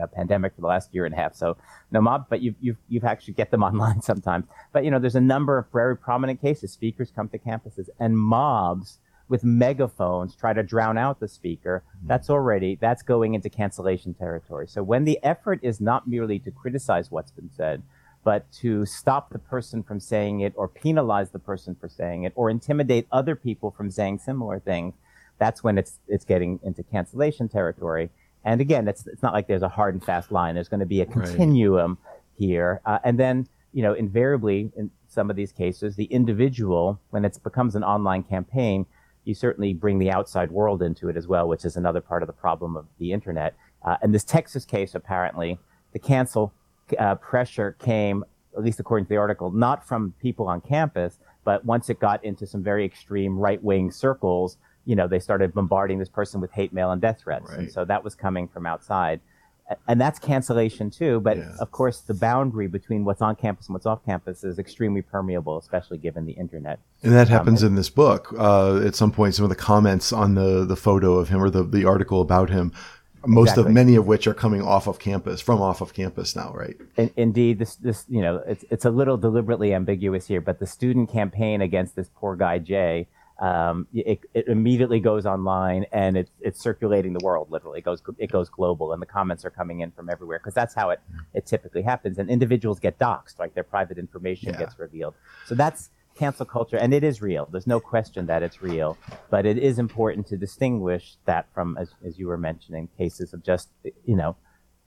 [0.00, 1.34] uh, pandemic for the last year and a half.
[1.34, 1.56] So
[1.90, 4.46] no mob, but you've, you've, you've actually get them online sometimes.
[4.72, 6.72] But, you know, there's a number of very prominent cases.
[6.72, 8.98] Speakers come to campuses and mobs
[9.32, 11.82] with megaphones try to drown out the speaker.
[11.82, 12.08] Mm-hmm.
[12.08, 14.66] That's already, that's going into cancellation territory.
[14.68, 17.82] So when the effort is not merely to criticize what's been said,
[18.24, 22.34] but to stop the person from saying it or penalize the person for saying it
[22.36, 24.92] or intimidate other people from saying similar things,
[25.38, 28.10] that's when it's, it's getting into cancellation territory.
[28.44, 30.54] And again, it's, it's not like there's a hard and fast line.
[30.56, 32.12] There's going to be a continuum right.
[32.38, 32.82] here.
[32.84, 37.38] Uh, and then, you know, invariably in some of these cases, the individual, when it
[37.42, 38.84] becomes an online campaign,
[39.24, 42.26] you certainly bring the outside world into it as well, which is another part of
[42.26, 43.54] the problem of the internet.
[43.84, 45.58] Uh, in this Texas case, apparently,
[45.92, 46.52] the cancel
[46.98, 48.24] uh, pressure came,
[48.56, 52.24] at least according to the article, not from people on campus, but once it got
[52.24, 56.50] into some very extreme right wing circles, you know, they started bombarding this person with
[56.52, 57.50] hate mail and death threats.
[57.50, 57.60] Right.
[57.60, 59.20] And so that was coming from outside.
[59.88, 61.20] And that's cancellation too.
[61.20, 61.52] But yeah.
[61.60, 65.58] of course, the boundary between what's on campus and what's off campus is extremely permeable,
[65.58, 66.78] especially given the internet.
[67.02, 68.34] And that happens um, in this book.
[68.38, 71.50] Uh, at some point, some of the comments on the, the photo of him or
[71.50, 72.72] the, the article about him
[73.26, 73.70] most Exactly.
[73.70, 76.76] of many of which are coming off of campus from off of campus now, right?
[76.96, 80.66] In, indeed, this this you know it's it's a little deliberately ambiguous here, but the
[80.66, 83.06] student campaign against this poor guy Jay,
[83.42, 87.50] um, it, it immediately goes online and it's it's circulating the world.
[87.50, 90.54] Literally, it goes it goes global, and the comments are coming in from everywhere because
[90.54, 91.00] that's how it
[91.34, 92.18] it typically happens.
[92.18, 94.58] And individuals get doxxed, like their private information Yeah.
[94.60, 95.14] gets revealed.
[95.44, 97.48] So that's cancel culture, and it is real.
[97.50, 98.96] There's no question that it's real,
[99.28, 103.42] but it is important to distinguish that from, as, as you were mentioning, cases of
[103.42, 103.70] just
[104.04, 104.36] you know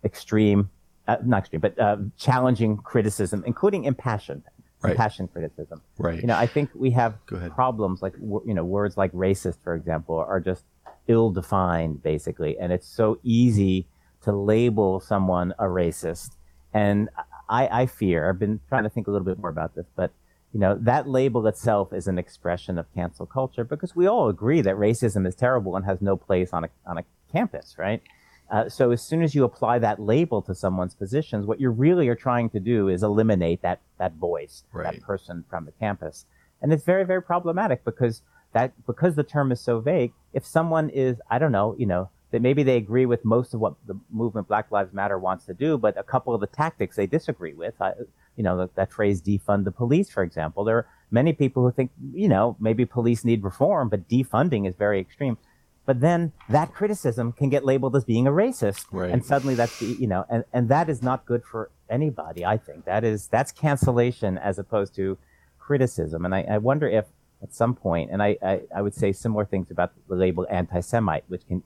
[0.06, 0.70] extreme,
[1.10, 4.44] uh, not extreme, but uh, challenging criticism, including impassioned,
[4.82, 4.92] Right.
[4.92, 5.82] impassioned criticism.
[5.98, 6.22] Right.
[6.22, 10.16] You know, I think we have problems like you know words like racist, for example,
[10.18, 10.64] are just
[11.08, 13.88] ill-defined, basically, and it's so easy
[14.24, 16.32] to label someone a racist.
[16.74, 17.10] And
[17.48, 20.12] I, I fear, I've been trying to think a little bit more about this, but
[20.54, 24.62] you know that label itself is an expression of cancel culture because we all agree
[24.62, 28.02] that racism is terrible and has no place on a on a campus, right?
[28.52, 32.08] Uh, so as soon as you apply that label to someone's positions, what you really
[32.08, 34.94] are trying to do is eliminate that that voice, Right.
[34.94, 36.26] that person from the campus,
[36.62, 38.22] and it's very very problematic because
[38.54, 40.14] that because the term is so vague.
[40.34, 43.60] If someone is, I don't know, you know, that maybe they agree with most of
[43.60, 46.96] what the movement Black Lives Matter wants to do, but a couple of the tactics
[46.96, 47.74] they disagree with.
[47.82, 47.94] I,
[48.36, 50.64] you know, that, that phrase defund the police, for example.
[50.66, 54.76] There are many people who think, you know, maybe police need reform, but defunding is
[54.76, 55.38] very extreme.
[55.86, 58.86] But then that criticism can get labeled as being a racist.
[58.92, 59.12] Right.
[59.12, 62.58] And suddenly that's, the, you know, and, and that is not good for anybody, I
[62.58, 62.86] think.
[62.86, 65.18] That is, that's cancellation as opposed to
[65.60, 66.26] criticism.
[66.26, 67.06] And I, I wonder if
[67.44, 71.26] at some point, and I, I, I would say similar things about the label anti-Semite,
[71.28, 71.62] which can,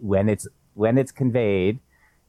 [0.00, 1.80] when it's, when it's conveyed,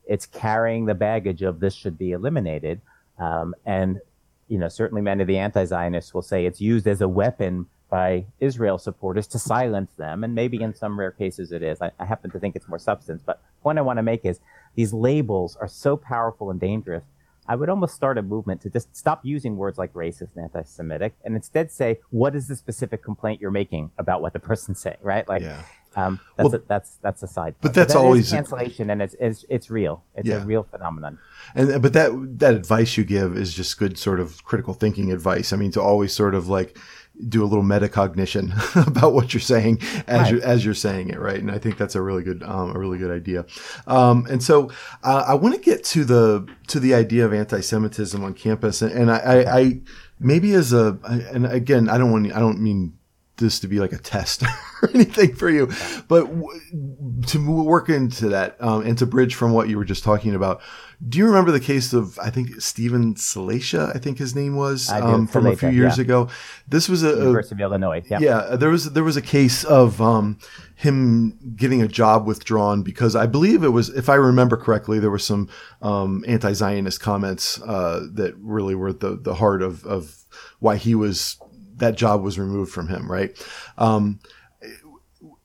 [0.07, 2.81] it's carrying the baggage of this should be eliminated.
[3.19, 3.99] Um, and,
[4.47, 8.25] you know, certainly many of the anti-Zionists will say it's used as a weapon by
[8.41, 10.23] Israel supporters to silence them.
[10.25, 11.77] And maybe in some rare cases it is.
[11.81, 13.21] I, I happen to think it's more substance.
[13.25, 14.37] But the point I want to make is
[14.75, 17.03] these labels are so powerful and dangerous.
[17.47, 21.13] I would almost start a movement to just stop using words like racist and anti-Semitic
[21.23, 24.97] and instead say, what is the specific complaint you're making about what the person's saying,
[25.13, 25.25] right?
[25.29, 25.61] Like, Yeah.
[25.95, 27.53] um, that's, Well, a, that's, that's a side.
[27.61, 27.75] but part.
[27.75, 30.03] that's that is always- cancellation and it's, it's, it's real.
[30.15, 30.41] It's Yeah.
[30.41, 31.19] a real phenomenon.
[31.57, 35.53] And but that that advice you give is just good sort of critical thinking advice.
[35.53, 36.75] I mean, to always sort of like
[37.29, 38.51] do a little metacognition
[38.87, 40.31] about what you're saying as Right.
[40.33, 41.39] you as you're saying it, right?
[41.39, 43.45] And I think that's a really good um, a really good idea.
[43.87, 44.69] Um, and so
[45.03, 48.91] uh, I want to get to the to the idea of anti-Semitism on campus, and,
[48.91, 49.81] and I, I, I
[50.19, 52.93] maybe as a and again I don't want I don't mean
[53.37, 54.43] this to be like a test
[54.81, 55.67] or anything for you,
[56.07, 56.59] but w-
[57.27, 60.61] to work into that um, and to bridge from what you were just talking about.
[61.07, 63.95] Do you remember the case of I think Steven Salaita?
[63.95, 66.03] I think his name was um, from a few years yeah.
[66.03, 66.29] ago.
[66.67, 68.03] This was a, a University of Illinois.
[68.09, 68.19] Yeah.
[68.19, 70.39] yeah, there was there was a case of um,
[70.75, 75.11] him getting a job withdrawn because I believe it was, if I remember correctly, there
[75.11, 75.49] were some
[75.81, 80.25] um, anti-Zionist comments uh, that really were the the heart of of
[80.59, 81.39] why he was
[81.77, 83.11] that job was removed from him.
[83.11, 83.37] Right.
[83.77, 84.19] Um,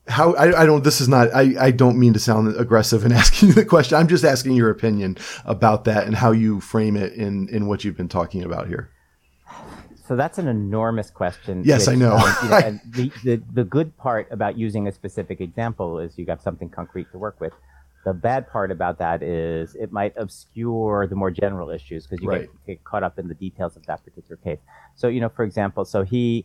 [0.09, 3.13] how I, I don't this is not I, I don't mean to sound aggressive in
[3.23, 6.97] asking you the question i'm just asking your opinion about that and how you frame
[6.97, 8.91] it in in what you've been talking about here
[10.07, 11.63] So that's an enormous question.
[11.65, 12.17] Yes, I know.
[12.17, 16.19] um, you know, and the, the, the good part about using a specific example is
[16.19, 17.53] you got something concrete to work with.
[18.05, 22.29] The bad part about that is it might obscure the more general issues because you
[22.29, 22.49] Right.
[22.67, 24.59] get, get caught up in the details of that particular case.
[24.97, 26.45] So, you know, for example, so he,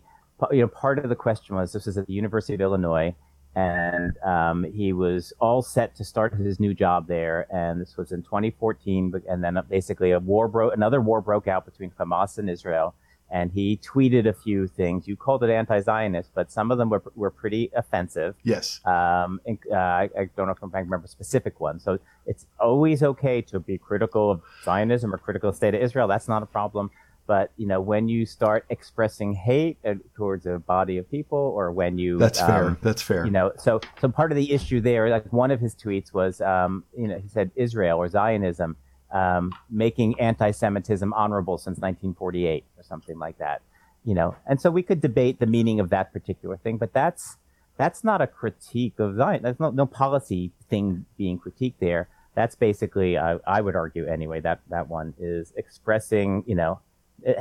[0.51, 3.15] you know, part of the question was this is at the University of Illinois,
[3.55, 7.47] and um, he was all set to start his new job there.
[7.53, 11.65] And this was in 2014, and then basically a war broke, another war broke out
[11.65, 12.95] between Hamas and Israel.
[13.31, 15.07] And he tweeted a few things.
[15.07, 18.35] You called it anti-Zionist, but some of them were were pretty offensive.
[18.43, 21.83] yes Um, and, uh, I, I don't know if I can remember specific ones.
[21.83, 25.81] So it's always okay to be critical of Zionism or critical of the state of
[25.81, 26.07] Israel.
[26.07, 26.91] That's not a problem.
[27.27, 31.71] But you know, when you start expressing hate uh, towards a body of people, or
[31.71, 34.81] when you that's fair um, that's fair you know, so so part of the issue
[34.81, 38.77] there, like one of his tweets was, um, you know, he said Israel or Zionism
[39.11, 43.61] um, making anti-Semitism honorable since 1948 or something like that,
[44.03, 44.35] you know.
[44.45, 47.37] And so we could debate the meaning of that particular thing, but that's
[47.77, 49.41] that's not a critique of Zion.
[49.43, 52.09] There's no no policy thing being critiqued there.
[52.35, 56.79] That's basically, I, I would argue anyway, that that one is expressing, you know.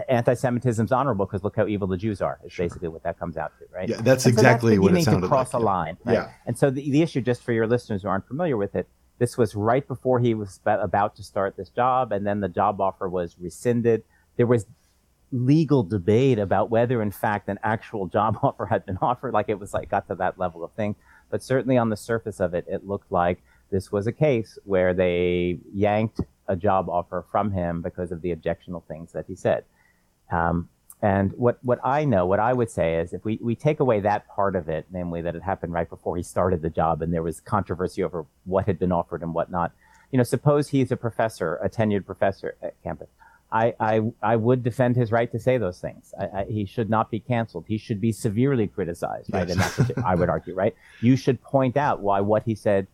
[0.08, 2.40] Anti-Semitism's honorable because look how evil the Jews are.
[2.44, 3.88] Is basically what that comes out to, right?
[3.88, 5.96] Yeah, that's And so exactly what it sounded to cross like, a line.
[6.04, 6.14] Right?
[6.14, 6.30] Yeah.
[6.46, 8.88] And so the, the issue, just for your listeners who aren't familiar with it,
[9.18, 12.80] this was right before he was about to start this job, and then the job
[12.80, 14.02] offer was rescinded.
[14.36, 14.66] There was
[15.30, 19.34] legal debate about whether, in fact, an actual job offer had been offered.
[19.34, 20.96] Like it was like got to that level of thing.
[21.30, 24.94] But certainly on the surface of it, it looked like this was a case where
[24.94, 29.64] they yanked a job offer from him because of the objectionable things that he said.
[30.30, 30.68] Um,
[31.02, 34.00] and what, what I know, what I would say is if we, we take away
[34.00, 37.12] that part of it, namely that it happened right before he started the job and
[37.12, 39.72] there was controversy over what had been offered and whatnot,
[40.10, 43.08] you know, suppose he's a professor, a tenured professor at campus.
[43.52, 46.14] I, I, I would defend his right to say those things.
[46.18, 47.66] I, I, he should not be canceled.
[47.68, 49.46] He should be severely criticized, right?
[49.46, 49.56] Yes.
[49.56, 50.74] And that's what I would argue, right?
[51.00, 52.86] You should point out why what he said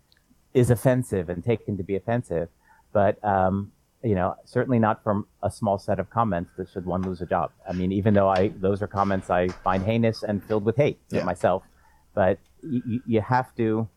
[0.52, 2.48] is offensive and taken to be offensive,
[2.92, 3.70] but um,
[4.02, 7.26] you know, certainly not from a small set of comments that should one lose a
[7.26, 7.50] job.
[7.68, 10.98] I mean, even though I those are comments I find heinous and filled with hate
[11.10, 11.24] Yeah.
[11.24, 11.62] myself,
[12.14, 13.88] but you, you have to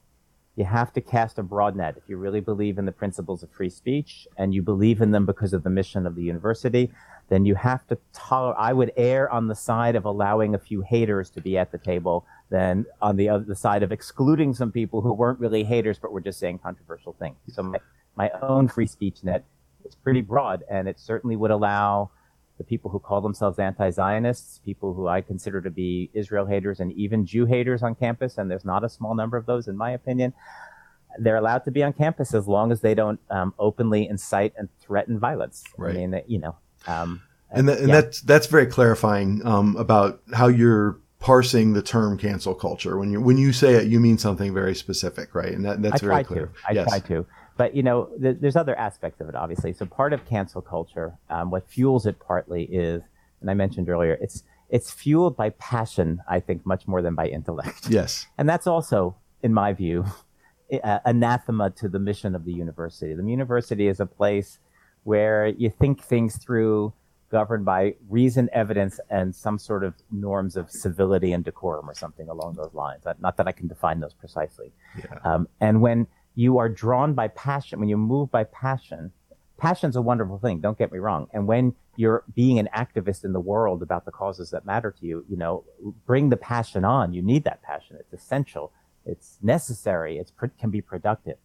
[0.56, 3.50] you have to cast a broad net if you really believe in the principles of
[3.52, 6.92] free speech and you believe in them because of the mission of the university
[7.30, 10.82] then you have to tolerate i would err on the side of allowing a few
[10.82, 14.72] haters to be at the table than on the other the side of excluding some
[14.72, 17.80] people who weren't really haters but were just saying controversial things so my,
[18.16, 19.44] my own free speech net
[19.86, 22.10] is pretty broad and it certainly would allow
[22.58, 26.92] the people who call themselves anti-Zionists, people who I consider to be Israel haters and
[26.94, 29.92] even Jew haters on campus, and there's not a small number of those in my
[29.92, 30.34] opinion.
[31.20, 34.70] They're allowed to be on campus as long as they don't um, openly incite and
[34.80, 35.64] threaten violence.
[35.78, 35.96] Right.
[35.96, 36.56] I mean, you know,
[36.88, 37.22] um,
[37.52, 38.02] and, that, and yeah.
[38.02, 42.98] that's that's very clarifying um, about how you're parsing the term cancel culture.
[42.98, 45.54] When you when you say it, you mean something very specific, right?
[45.54, 46.48] And that, that's I very clear.
[46.48, 46.54] to.
[46.68, 46.88] I yes.
[46.88, 47.26] try to.
[47.58, 49.74] But you know, th- there's other aspects of it, obviously.
[49.74, 53.04] So part of cancel culture, um, what fuels it partly is,
[53.42, 56.22] and I mentioned earlier, it's it's fueled by passion.
[56.28, 57.90] I think much more than by intellect.
[57.90, 58.28] Yes.
[58.38, 60.06] And that's also, in my view,
[60.84, 63.14] uh, anathema to the mission of the university.
[63.14, 64.60] The university is a place
[65.04, 66.94] where you think things through,
[67.30, 72.30] governed by reason, evidence, and some sort of norms of civility and decorum or something
[72.30, 73.04] along those lines.
[73.20, 74.72] Not that I can define those precisely.
[74.98, 75.20] Yeah.
[75.24, 79.12] Um, and when you are drawn by passion, when you move by passion,
[79.58, 80.60] passion's a wonderful thing.
[80.60, 81.28] Don't get me wrong.
[81.34, 85.06] And when you're being an activist in the world about the causes that matter to
[85.06, 85.64] you, you know,
[86.06, 87.14] bring the passion on.
[87.14, 87.98] You need that passion.
[88.00, 88.72] It's essential.
[89.06, 90.18] It's necessary.
[90.18, 91.38] It can be productive.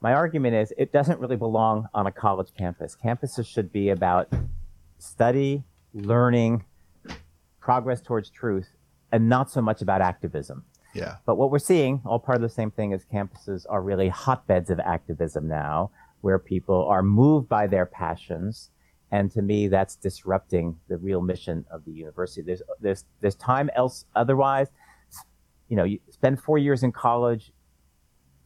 [0.00, 2.96] My argument is it doesn't really belong on a college campus.
[3.02, 4.32] Campuses should be about
[4.98, 6.64] study, learning,
[7.60, 8.68] progress towards truth,
[9.10, 10.64] and not so much about activism.
[10.96, 11.16] Yeah.
[11.26, 14.70] But what we're seeing, all part of the same thing, is campuses are really hotbeds
[14.70, 15.90] of activism now,
[16.20, 18.70] where people are moved by their passions.
[19.10, 22.42] And to me, that's disrupting the real mission of the university.
[22.42, 24.68] There's, there's, there's time else otherwise.
[25.68, 27.52] You know, you spend four years in college,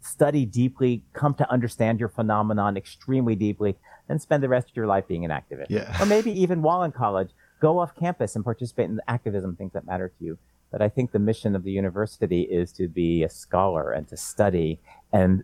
[0.00, 3.76] study deeply, come to understand your phenomenon extremely deeply,
[4.08, 5.66] then spend the rest of your life being an activist.
[5.68, 6.02] Yeah.
[6.02, 7.30] Or maybe even while in college,
[7.60, 10.38] go off campus and participate in the activism, things that matter to you.
[10.70, 14.16] But I think the mission of the university is to be a scholar and to
[14.16, 14.80] study
[15.12, 15.42] and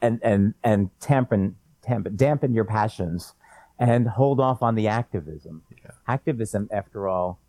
[0.00, 3.34] and and and tampen, tampen dampen your passions
[3.78, 5.62] and hold off on the activism.
[5.82, 5.90] Yeah.
[6.06, 7.40] Activism, after all,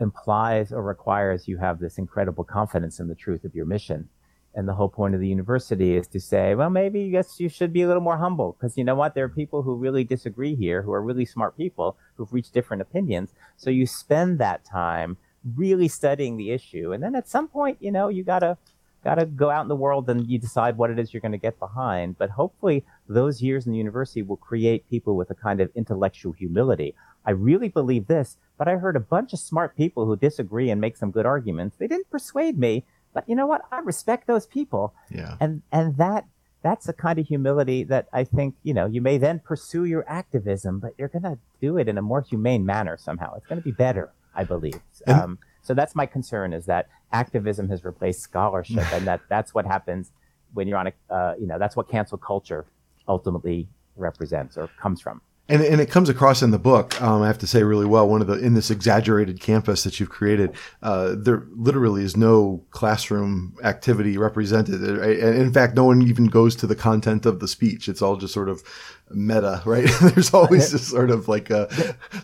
[0.00, 4.08] implies or requires you have this incredible confidence in the truth of your mission.
[4.52, 7.48] And the whole point of the university is to say, well, maybe I guess you
[7.48, 9.14] should be a little more humble because you know what?
[9.14, 12.82] There are people who really disagree here, who are really smart people who've reached different
[12.82, 13.32] opinions.
[13.56, 15.18] So you spend that time
[15.56, 18.56] really studying the issue, and then at some point, you know, you gotta
[19.02, 21.38] gotta go out in the world and you decide what it is you're going to
[21.38, 22.18] get behind.
[22.18, 26.32] But hopefully, those years in the university will create people with a kind of intellectual
[26.32, 26.94] humility.
[27.24, 30.80] I really believe this, but I heard a bunch of smart people who disagree and
[30.82, 31.76] make some good arguments.
[31.78, 32.84] They didn't persuade me,
[33.14, 33.62] but you know what?
[33.72, 35.36] I respect those people Yeah.
[35.40, 36.26] and and that
[36.62, 40.04] that's a kind of humility that I think you know you may then pursue your
[40.06, 43.34] activism, but you're going to do it in a more humane manner somehow.
[43.36, 44.80] It's going to be better, I believe.
[45.06, 49.66] Um, so that's my concern is that activism has replaced scholarship, and that that's what
[49.66, 50.12] happens
[50.54, 52.66] when you're on a uh, you know that's what cancel culture
[53.08, 55.20] ultimately represents or comes from.
[55.50, 58.08] And, and it comes across in the book, um, I have to say really well.
[58.08, 62.64] One of the in this exaggerated campus that you've created, uh, there literally is no
[62.70, 64.80] classroom activity represented.
[64.80, 65.18] Right?
[65.18, 67.88] And in fact, no one even goes to the content of the speech.
[67.88, 68.62] It's all just sort of
[69.10, 69.90] meta, right?
[70.00, 71.66] There's always this sort of like uh,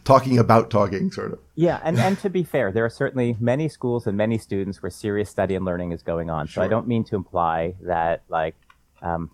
[0.04, 1.40] talking about talking, sort of.
[1.56, 4.90] Yeah, and, and to be fair, there are certainly many schools and many students where
[4.90, 6.46] serious study and learning is going on.
[6.46, 8.54] So I don't mean to imply that like
[9.02, 9.32] um,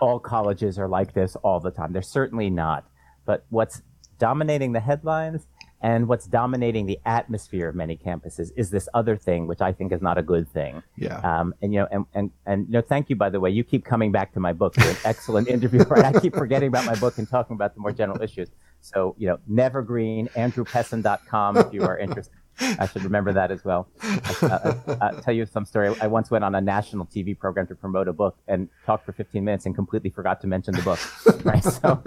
[0.00, 1.92] all colleges are like this all the time.
[1.92, 2.86] They're certainly not.
[3.30, 3.82] But what's
[4.18, 5.46] dominating the headlines
[5.80, 9.92] and what's dominating the atmosphere of many campuses is this other thing, which I think
[9.92, 10.82] is not a good thing.
[10.96, 11.18] Yeah.
[11.20, 13.50] Um, and you know, and, and and you know, thank you by the way.
[13.50, 14.76] You keep coming back to my book.
[14.76, 15.94] You're an excellent interviewer.
[15.94, 18.48] and I keep forgetting about my book and talking about the more general issues.
[18.80, 22.34] So you know, Nevergreen, AndrewPessin.com if you are interested.
[22.60, 23.88] I should remember that as well.
[24.02, 25.94] I, will tell you some story.
[26.00, 29.12] I once went on a national TV program to promote a book and talked for
[29.12, 30.98] 15 minutes and completely forgot to mention the book.
[31.44, 31.64] Right.
[31.64, 32.02] So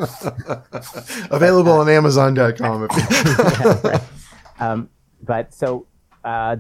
[1.36, 2.88] available on Amazon.com.
[2.98, 4.02] yeah, right.
[4.60, 4.90] um,
[5.22, 5.88] but so.
[6.26, 6.56] Uh,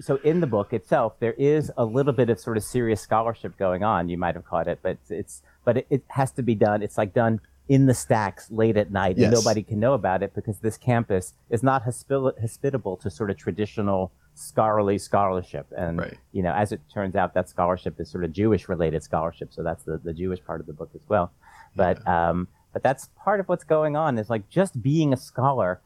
[0.00, 3.56] so in the book itself, there is a little bit of sort of serious scholarship
[3.58, 4.08] going on.
[4.08, 6.80] You might have caught it, but it's but it, it has to be done.
[6.80, 7.40] It's like done
[7.70, 11.34] in the stacks late at night and nobody can know about it because this campus
[11.50, 15.68] is not hospitable to sort of traditional scholarly scholarship.
[15.78, 16.18] And, right.
[16.32, 19.52] you know, as it turns out, that scholarship is sort of Jewish related scholarship.
[19.52, 21.30] So that's the, the Jewish part of the book as well.
[21.76, 22.30] But, yeah.
[22.30, 25.80] um, but that's part of what's going on is like just being a scholar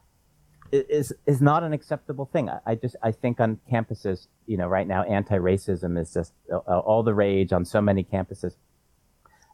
[0.71, 2.49] is, is not an acceptable thing.
[2.49, 6.57] I, I just, I think on campuses, you know, right now, anti-racism is just uh,
[6.57, 8.55] all the rage on so many campuses.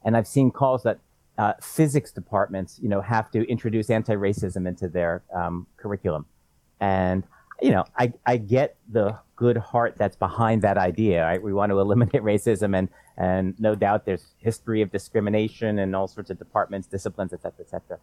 [0.05, 0.99] And I've seen calls that
[1.37, 6.25] uh, physics departments, you know, have to introduce anti-racism into their um, curriculum.
[6.79, 7.23] And,
[7.61, 11.23] you know, I, I get the good heart that's behind that idea.
[11.23, 11.41] Right?
[11.41, 16.07] We want to eliminate racism and, and no doubt there's history of discrimination in all
[16.07, 17.99] sorts of departments, disciplines, et cetera, et cetera.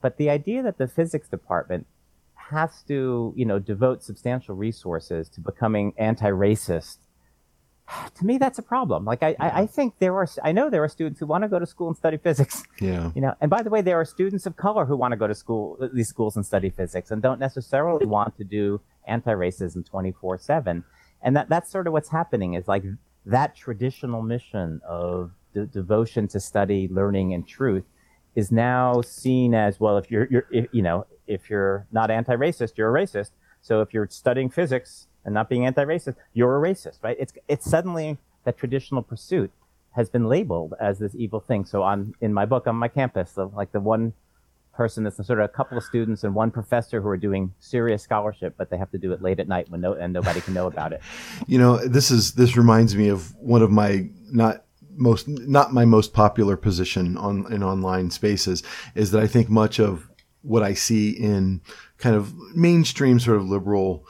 [0.00, 1.86] But the idea that the physics department
[2.34, 6.98] has to, you know, devote substantial resources to becoming anti-racist
[8.14, 9.04] to me that's a problem.
[9.04, 9.36] Like I, yeah.
[9.40, 11.66] I, I, think there are i know there are students who want to go to
[11.66, 12.62] school and study physics.
[12.80, 13.12] Yeah.
[13.14, 15.26] You know and by the way there are students of color who want to go
[15.26, 20.82] to school these schools and study physics and don't necessarily want to do anti-racism 24-7
[21.22, 22.82] and that that's sort of what's happening is like
[23.24, 27.84] that traditional mission of de- devotion to study learning and truth
[28.34, 32.76] is now seen as well if you're, you're if, you know if you're not anti-racist
[32.76, 33.30] you're a racist.
[33.60, 37.16] So if you're studying physics and not being anti-racist, you're a racist, right?
[37.18, 39.50] It's it's suddenly that traditional pursuit
[39.92, 41.64] has been labeled as this evil thing.
[41.64, 44.14] So on in my book on my campus, the, like the one
[44.72, 48.02] person that's sort of a couple of students and one professor who are doing serious
[48.02, 50.54] scholarship, but they have to do it late at night when no and nobody can
[50.54, 51.00] know about it.
[51.46, 54.64] You know, this is this reminds me of one of my not
[54.96, 58.62] most not my most popular position on in online spaces
[58.94, 60.08] is that I think much of
[60.42, 61.60] what I see in
[61.98, 64.06] kind of mainstream sort of liberal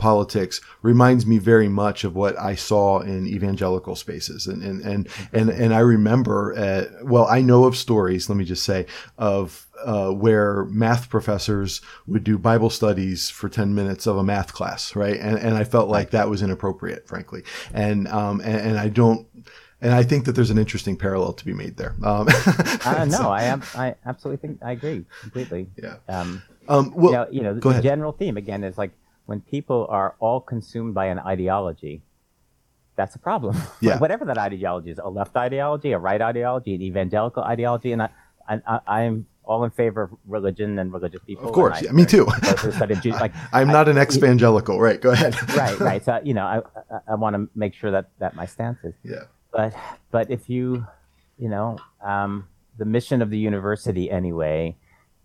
[0.00, 4.46] politics reminds me very much of what I saw in evangelical spaces.
[4.46, 8.44] And, and, and, and, and I remember, uh, well, I know of stories, let me
[8.44, 8.86] just say,
[9.18, 14.52] of, uh, where math professors would do Bible studies for 10 minutes of a math
[14.52, 15.20] class, right?
[15.20, 17.42] And, and I felt like that was inappropriate, frankly.
[17.72, 19.26] And, um, and, and I don't,
[19.82, 21.94] and I think that there's an interesting parallel to be made there.
[22.02, 22.26] Um,
[22.84, 23.62] uh, no, so, I am.
[23.74, 25.68] I absolutely think I agree completely.
[25.76, 25.96] Yeah.
[26.08, 28.92] Um, um, well, you know, you know the, the general theme again is like
[29.30, 32.02] when people are all consumed by an ideology,
[32.96, 33.56] that's a problem.
[33.80, 33.98] Yeah.
[33.98, 38.10] Whatever that ideology is, a left ideology, a right ideology, an evangelical ideology, and I,
[38.48, 41.46] I, I am all in favor of religion and religious people.
[41.46, 42.24] Of course, yeah, me too.
[43.24, 45.00] like, I'm not I, an ex-evangelical, right?
[45.00, 45.34] Go ahead.
[45.56, 46.04] right, right.
[46.04, 46.58] So you know, I,
[46.92, 48.94] I, I want to make sure that that my stance is.
[49.04, 49.24] Yeah.
[49.52, 49.74] But
[50.10, 50.84] but if you,
[51.38, 54.76] you know, um, the mission of the university anyway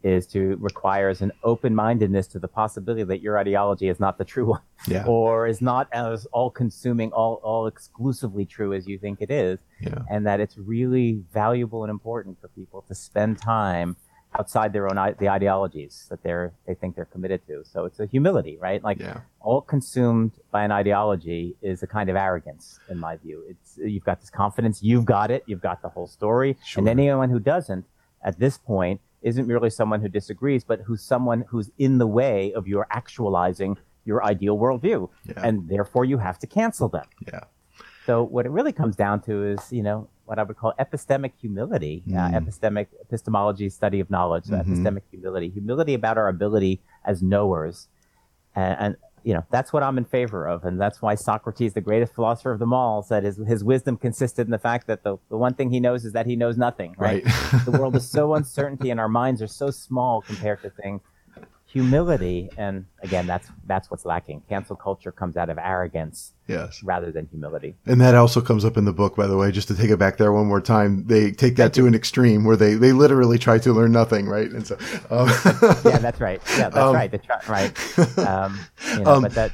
[0.05, 4.45] is to requires an open-mindedness to the possibility that your ideology is not the true
[4.45, 5.03] one yeah.
[5.07, 9.97] or is not as all-consuming all, all exclusively true as you think it is yeah.
[10.09, 13.97] and that it's really valuable and important for people to spend time
[14.37, 18.05] outside their own the ideologies that they're they think they're committed to so it's a
[18.05, 19.21] humility right like yeah.
[19.39, 24.03] all consumed by an ideology is a kind of arrogance in my view it's you've
[24.03, 26.81] got this confidence you've got it you've got the whole story sure.
[26.81, 27.85] and anyone who doesn't
[28.23, 32.53] at this point isn't merely someone who disagrees, but who's someone who's in the way
[32.53, 35.09] of your actualizing your ideal worldview.
[35.25, 35.33] Yeah.
[35.43, 37.07] And therefore you have to cancel them.
[37.27, 37.41] Yeah.
[38.05, 41.31] So what it really comes down to is, you know, what I would call epistemic
[41.41, 42.15] humility, mm.
[42.15, 44.71] uh, epistemic epistemology, study of knowledge, so mm-hmm.
[44.71, 47.87] epistemic humility, humility about our ability as knowers,
[48.55, 48.95] and, and
[49.25, 50.63] you know, that's what I'm in favor of.
[50.63, 54.45] And that's why Socrates, the greatest philosopher of them all, said his, his wisdom consisted
[54.45, 56.95] in the fact that the, the one thing he knows is that he knows nothing,
[56.99, 57.25] right?
[57.25, 57.65] right.
[57.65, 61.01] the world is so uncertainty and our minds are so small compared to things
[61.75, 64.41] humility and again that's that's what's lacking.
[64.47, 66.81] Cancel culture comes out of arrogance yes.
[66.81, 67.75] rather than humility.
[67.85, 69.99] And that also comes up in the book by the way just to take it
[69.99, 71.05] back there one more time.
[71.05, 74.49] They take that to an extreme where they they literally try to learn nothing right?
[74.49, 74.77] And so
[75.09, 75.27] um,
[75.83, 76.41] yeah that's right.
[76.57, 77.11] Yeah that's um, right.
[77.49, 77.77] Right.
[78.25, 78.59] Um,
[78.91, 79.51] you know, um, but that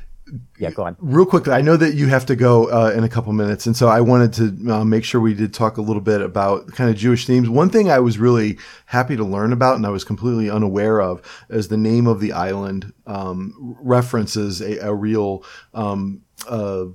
[0.57, 0.95] yeah, go on.
[0.99, 3.75] Real quickly, I know that you have to go uh, in a couple minutes, and
[3.75, 6.89] so I wanted to uh, make sure we did talk a little bit about kind
[6.89, 7.49] of Jewish themes.
[7.49, 11.21] One thing I was really happy to learn about, and I was completely unaware of,
[11.49, 16.85] is the name of the island um, references a, a real um, uh,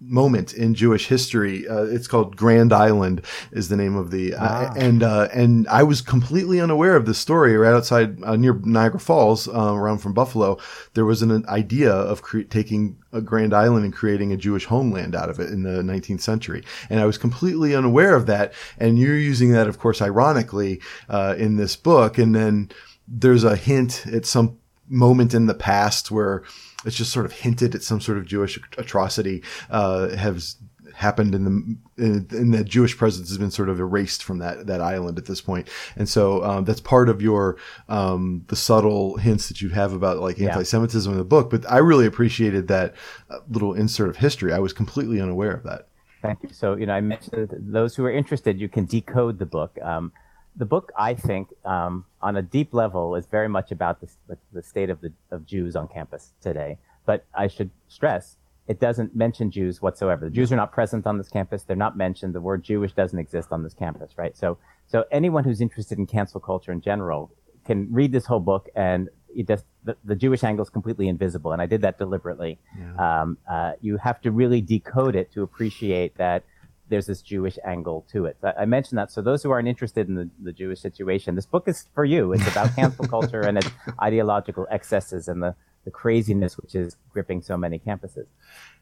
[0.00, 1.66] moment in Jewish history.
[1.66, 3.22] Uh, it's called Grand Island
[3.52, 4.74] is the name of the, uh, Ah.
[4.76, 9.00] and, uh, and I was completely unaware of this story right outside uh, near Niagara
[9.00, 10.58] Falls, uh, around from Buffalo.
[10.94, 15.14] There was an idea of cre- taking a Grand Island and creating a Jewish homeland
[15.14, 16.62] out of it in the 19th century.
[16.90, 18.52] And I was completely unaware of that.
[18.78, 22.18] And you're using that, of course, ironically, uh, in this book.
[22.18, 22.70] And then
[23.08, 26.42] there's a hint at some moment in the past where
[26.86, 30.56] it's just sort of hinted at some sort of Jewish atrocity uh, has
[30.94, 34.66] happened in the in, in the Jewish presence has been sort of erased from that
[34.66, 37.58] that island at this point, and so um, that's part of your
[37.88, 41.50] um, the subtle hints that you have about like anti-Semitism in the book.
[41.50, 42.94] But I really appreciated that
[43.30, 44.52] uh, little insert of history.
[44.52, 45.88] I was completely unaware of that.
[46.22, 46.48] Thank you.
[46.52, 49.78] So, you know, I mentioned that those who are interested, you can decode the book.
[49.82, 50.12] Um,
[50.56, 54.62] the book, I think, um, on a deep level, is very much about the, the,
[54.62, 56.78] state of the of Jews on campus today.
[57.04, 58.36] But I should stress,
[58.66, 60.24] it doesn't mention Jews whatsoever.
[60.24, 61.62] The Jews are not present on this campus.
[61.62, 62.34] They're not mentioned.
[62.34, 64.36] The word Jewish doesn't exist on this campus, right?
[64.36, 67.30] So, so anyone who's interested in cancel culture in general
[67.64, 71.52] can read this whole book and it just, the, the Jewish angle is completely invisible.
[71.52, 72.58] And I did that deliberately.
[72.98, 76.42] Um, uh, you have to really decode it to appreciate that
[76.88, 78.36] there's this Jewish angle to it.
[78.40, 79.12] So I I mentioned that.
[79.12, 82.32] So those who aren't interested in the, the Jewish situation, this book is for you.
[82.32, 83.70] It's about cancel culture and its
[84.02, 88.26] ideological excesses and the, the craziness which is gripping so many campuses.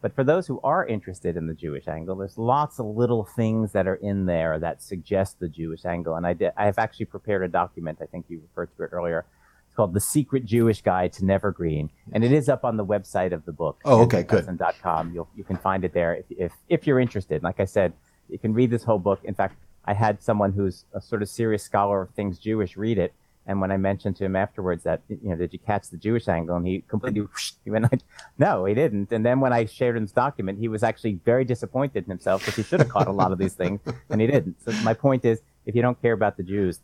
[0.00, 3.72] But for those who are interested in the Jewish angle, there's lots of little things
[3.72, 6.14] that are in there that suggest the Jewish angle.
[6.14, 7.98] And I did, I have actually prepared a document.
[8.00, 9.26] I think you referred to it earlier.
[9.74, 11.88] It's called The Secret Jewish Guide to Nevergreen.
[12.12, 13.80] And it is up on the website of the book.
[13.84, 14.46] Oh, okay, good.
[14.80, 15.12] com.
[15.12, 17.42] You'll, you can find it there if, if, if you're interested.
[17.42, 17.92] Like I said,
[18.28, 19.18] you can read this whole book.
[19.24, 22.98] In fact, I had someone who's a sort of serious scholar of things Jewish read
[22.98, 23.14] it.
[23.48, 26.28] And when I mentioned to him afterwards that, you know, did you catch the Jewish
[26.28, 26.54] angle?
[26.54, 28.02] And he completely, whoosh, he went like,
[28.38, 29.10] no, he didn't.
[29.10, 32.54] And then when I shared his document, he was actually very disappointed in himself because
[32.54, 34.54] he should have caught a lot of these things and he didn't.
[34.64, 36.80] So my point is, if you don't care about the Jews,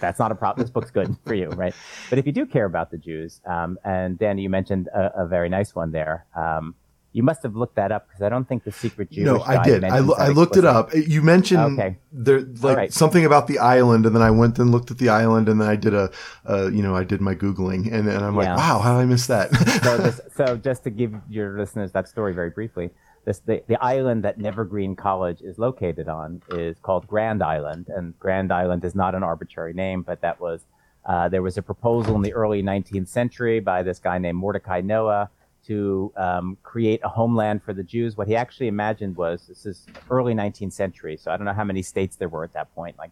[0.00, 0.64] that's not a problem.
[0.64, 1.74] This book's good for you, right?
[2.10, 5.26] But if you do care about the Jews, um, and Danny, you mentioned a, a
[5.26, 6.26] very nice one there.
[6.36, 6.74] Um,
[7.14, 9.26] you must have looked that up because I don't think the secret Jewish.
[9.26, 9.84] no, I did.
[9.84, 10.94] I, lo- I looked it up.
[10.94, 11.98] You mentioned Okay.
[12.10, 12.92] there like right.
[12.92, 15.68] something about the island, and then I went and looked at the island, and then
[15.68, 16.10] I did a,
[16.48, 18.54] uh, you know, I did my googling, and then I'm Yeah.
[18.54, 19.54] like, wow, how did I miss that?
[19.84, 22.88] so, this, so just to give your listeners that story very briefly,
[23.24, 28.18] this, the, the island that Nevergreen College is located on is called Grand Island, and
[28.18, 30.66] Grand Island is not an arbitrary name, but that was
[31.04, 34.80] uh, there was a proposal in the early 19th century by this guy named Mordecai
[34.80, 35.30] Noah
[35.66, 38.16] to um, create a homeland for the Jews.
[38.16, 41.64] What he actually imagined was this is early 19th century, so I don't know how
[41.64, 43.10] many states there were at that point, like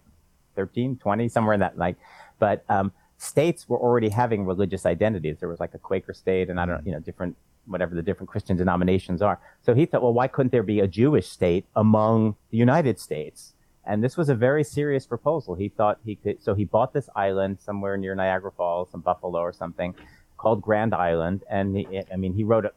[0.56, 1.96] 13, 20, somewhere in that like,
[2.38, 5.38] but um, states were already having religious identities.
[5.38, 7.36] There was like a Quaker state, and I don't, know, you know, different
[7.66, 9.38] whatever the different Christian denominations are.
[9.62, 13.54] So he thought, well, why couldn't there be a Jewish state among the United States?
[13.84, 15.54] And this was a very serious proposal.
[15.54, 19.40] He thought he could, so he bought this island somewhere near Niagara Falls, some Buffalo
[19.40, 19.94] or something,
[20.36, 21.44] called Grand Island.
[21.50, 22.72] And he, I mean, he wrote a,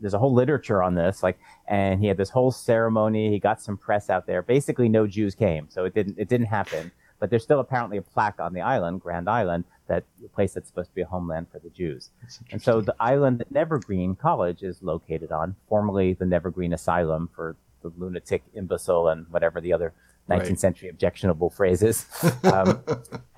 [0.00, 1.38] there's, a whole literature on this, like,
[1.68, 3.30] and he had this whole ceremony.
[3.30, 4.42] He got some press out there.
[4.42, 6.90] Basically, no Jews came, so it didn't, it didn't happen.
[7.22, 10.66] But there's still apparently a plaque on the island, Grand Island, that the place that's
[10.66, 12.10] supposed to be a homeland for the Jews.
[12.50, 17.54] And so the island that Nevergreen College is located on, formerly the Nevergreen Asylum for
[17.82, 19.92] the lunatic, imbecile, and whatever the other
[20.28, 20.58] 19th Right.
[20.58, 22.06] century objectionable phrases.
[22.42, 22.80] Um,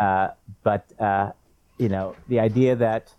[0.01, 0.28] uh,
[0.62, 1.32] but, uh,
[1.76, 3.12] you know, the idea that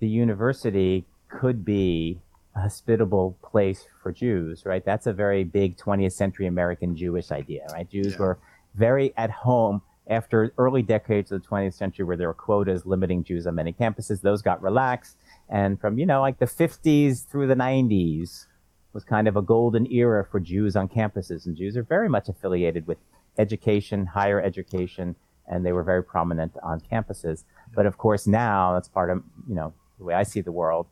[0.00, 2.20] the university could be
[2.54, 4.84] a hospitable place for Jews, right?
[4.84, 7.88] That's a very big 20th century American Jewish idea, right?
[7.88, 8.18] Jews Yeah.
[8.18, 8.38] were
[8.76, 13.24] very at home after early decades of the 20th century where there were quotas limiting
[13.24, 14.20] Jews on many campuses.
[14.20, 15.16] Those got relaxed.
[15.48, 18.46] And from, you know, like the 50s through the 90s
[18.92, 21.46] was kind of a golden era for Jews on campuses.
[21.46, 22.98] And Jews are very much affiliated with
[23.38, 25.16] education, higher education,
[25.48, 27.44] and they were very prominent on campuses.
[27.74, 30.86] But of course, now that's part of, you know, the way I see the world.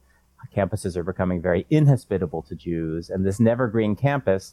[0.54, 4.52] Campuses are becoming very inhospitable to Jews, and this Nevergreen campus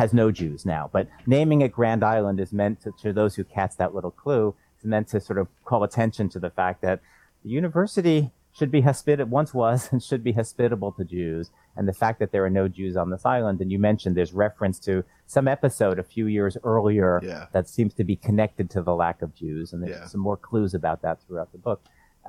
[0.00, 0.88] has no Jews now.
[0.92, 4.54] But naming it Grand Island is meant to, to those who catch that little clue,
[4.76, 7.00] It's meant to sort of call attention to the fact that
[7.44, 11.50] the university should be hospitable, once was, and should be hospitable to Jews.
[11.76, 14.32] And the fact that there are no Jews on this island, and you mentioned there's
[14.32, 17.46] reference to some episode a few years earlier Yeah.
[17.52, 20.06] that seems to be connected to the lack of Jews, and there's Yeah.
[20.06, 21.80] some more clues about that throughout the book.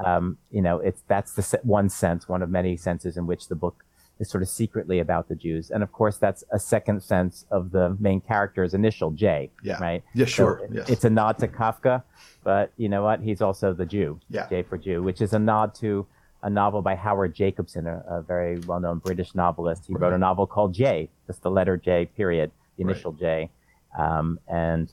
[0.03, 3.55] Um, you know, it's that's the one sense, one of many senses in which the
[3.55, 3.83] book
[4.19, 7.71] is sort of secretly about the Jews, and of course that's a second sense of
[7.71, 9.49] the main character's initial J.
[9.63, 9.79] Yeah.
[9.81, 10.03] Right.
[10.13, 10.57] Yeah, So sure.
[10.65, 10.89] it- Yes.
[10.89, 12.03] It's a nod to Kafka,
[12.43, 13.21] but you know what?
[13.21, 14.19] He's also the Jew.
[14.29, 14.47] Yeah.
[14.49, 16.05] J for Jew, which is a nod to
[16.43, 19.85] a novel by Howard Jacobson, a, a very well-known British novelist.
[19.87, 23.49] He wrote a novel called J, just the letter J, period, the initial J.
[23.97, 24.91] Um, and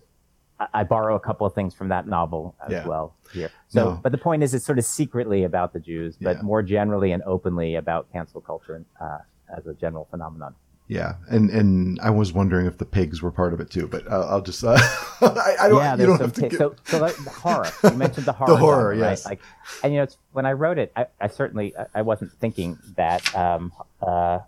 [0.75, 2.87] I, borrow a couple of things from that novel as Yeah.
[2.87, 3.51] well here.
[3.69, 4.01] So, No.
[4.03, 6.43] but the point is, it's sort of secretly about the Jews, but Yeah.
[6.43, 9.19] more generally and openly about cancel culture uh,
[9.57, 10.55] as a general phenomenon.
[10.89, 14.05] Yeah, and and I was wondering if the pigs were part of it too, but
[14.11, 14.77] uh, I'll just uh,
[15.21, 15.79] I, I don't.
[15.79, 17.71] yeah, you there's don't some have to ta- get, so so like the horror.
[17.85, 18.51] You mentioned the horror.
[18.53, 19.11] the horror, genre, right?
[19.13, 19.25] yes.
[19.25, 19.41] Like,
[19.85, 22.77] and you know, it's, when I wrote it, I, I certainly I, I wasn't thinking
[22.97, 23.23] that.
[23.37, 24.41] Um, uh,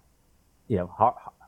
[0.68, 0.86] you know,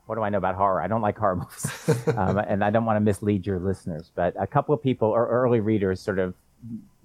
[0.05, 0.81] what do I know about horror?
[0.81, 4.11] I don't like horror movies, um, and I don't want to mislead your listeners.
[4.15, 6.33] But a couple of people or early readers sort of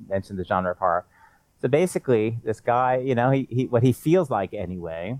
[0.08, 1.04] mentioned the genre of horror.
[1.60, 5.18] So basically, this guy, you know, he, he what he feels like anyway.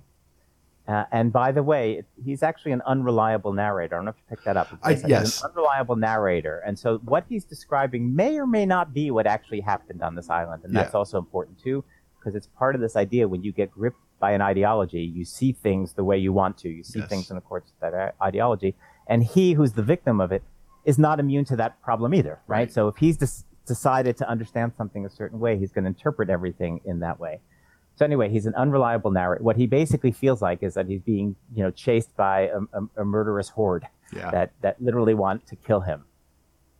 [0.88, 3.94] Uh, and by the way, he's actually an unreliable narrator.
[3.94, 4.68] I don't know if you picked that up.
[4.82, 5.42] I- He's yes.
[5.44, 9.60] an unreliable narrator, and so what he's describing may or may not be what actually
[9.60, 10.98] happened on this island, and that's Yeah.
[10.98, 11.84] also important too,
[12.18, 13.28] because it's part of this idea.
[13.28, 16.68] When you get gripped by an ideology, you see things the way you want to.
[16.68, 17.08] You see Yes.
[17.08, 18.76] things in accordance with that ideology,
[19.08, 20.42] and he who's the victim of it
[20.84, 22.58] is not immune to that problem either, right?
[22.58, 22.72] Right.
[22.72, 26.30] So if he's des- decided to understand something a certain way, he's going to interpret
[26.30, 27.40] everything in that way.
[27.96, 29.42] So anyway, he's an unreliable narrator.
[29.42, 33.02] What he basically feels like is that he's being, you know, chased by a, a,
[33.02, 36.04] a murderous horde yeah, that that literally want to kill him.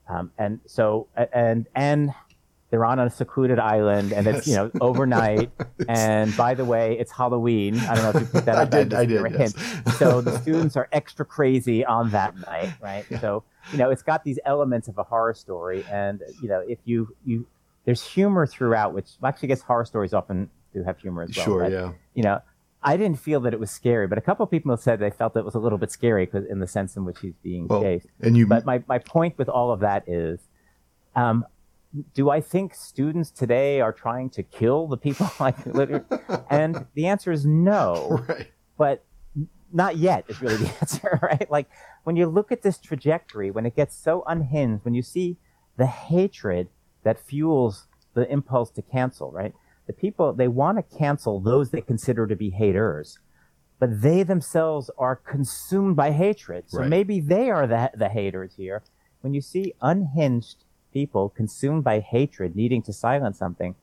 [0.08, 2.12] Um, and so and and
[2.70, 5.50] they're on a secluded island, and it's you know overnight.
[5.88, 7.78] and by the way, it's Halloween.
[7.80, 8.70] I don't know if you picked that I up.
[8.70, 9.54] did, I did, for a yes.
[9.54, 9.88] hint.
[9.96, 13.04] so the students are extra crazy on that night, right?
[13.20, 16.78] So you know it's got these elements of a horror story, and you know if
[16.84, 17.46] you you
[17.84, 21.44] there's humor throughout, which actually, I guess horror stories often do have humor as well.
[21.44, 22.40] sure, but, yeah, you know,
[22.82, 25.36] I didn't feel that it was scary, but a couple of people said they felt
[25.36, 27.82] it was a little bit scary because in the sense in which he's being well,
[27.82, 28.06] chased.
[28.20, 30.40] and you, But my, my point with all of that is,
[31.14, 31.44] um,
[32.14, 35.56] do I think students today are trying to kill the people like?
[36.50, 39.04] And the answer is no, right, but
[39.72, 41.50] not yet is really the answer, right?
[41.50, 41.68] Like
[42.04, 45.36] when you look at this trajectory, when it gets so unhinged, when you see
[45.76, 46.68] the hatred
[47.02, 49.54] that fuels the impulse to cancel, right?
[49.86, 53.18] The people, they want to cancel those they consider to be haters,
[53.78, 56.64] but they themselves are consumed by hatred.
[56.68, 56.88] So Right.
[56.88, 58.82] maybe they are the, the haters here.
[59.20, 63.74] When you see unhinged people consumed by hatred, needing to silence something,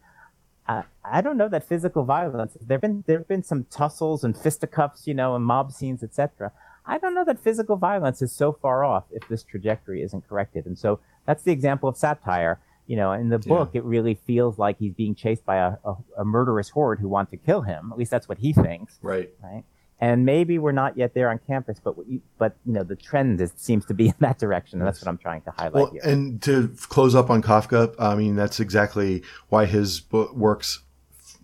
[0.68, 2.58] I, I don't know that physical violence.
[2.60, 6.52] There've been there've been some tussles and fisticuffs, you know, and mob scenes, etc.
[6.86, 10.66] I don't know that physical violence is so far off if this trajectory isn't corrected.
[10.66, 12.60] And so that's the example of satire.
[12.86, 15.96] You know, in the book, it really feels like he's being chased by a, a,
[16.20, 17.90] a murderous horde who want to kill him.
[17.92, 19.30] At least that's what he thinks, right.
[19.44, 19.66] right?
[20.00, 23.42] And maybe we're not yet there on campus, but you, but you know, the trend
[23.42, 25.92] is, seems to be in that direction, and that's what I'm trying to highlight Well,
[25.92, 26.02] here.
[26.04, 30.84] and to close up on Kafka, I mean that's exactly why his book works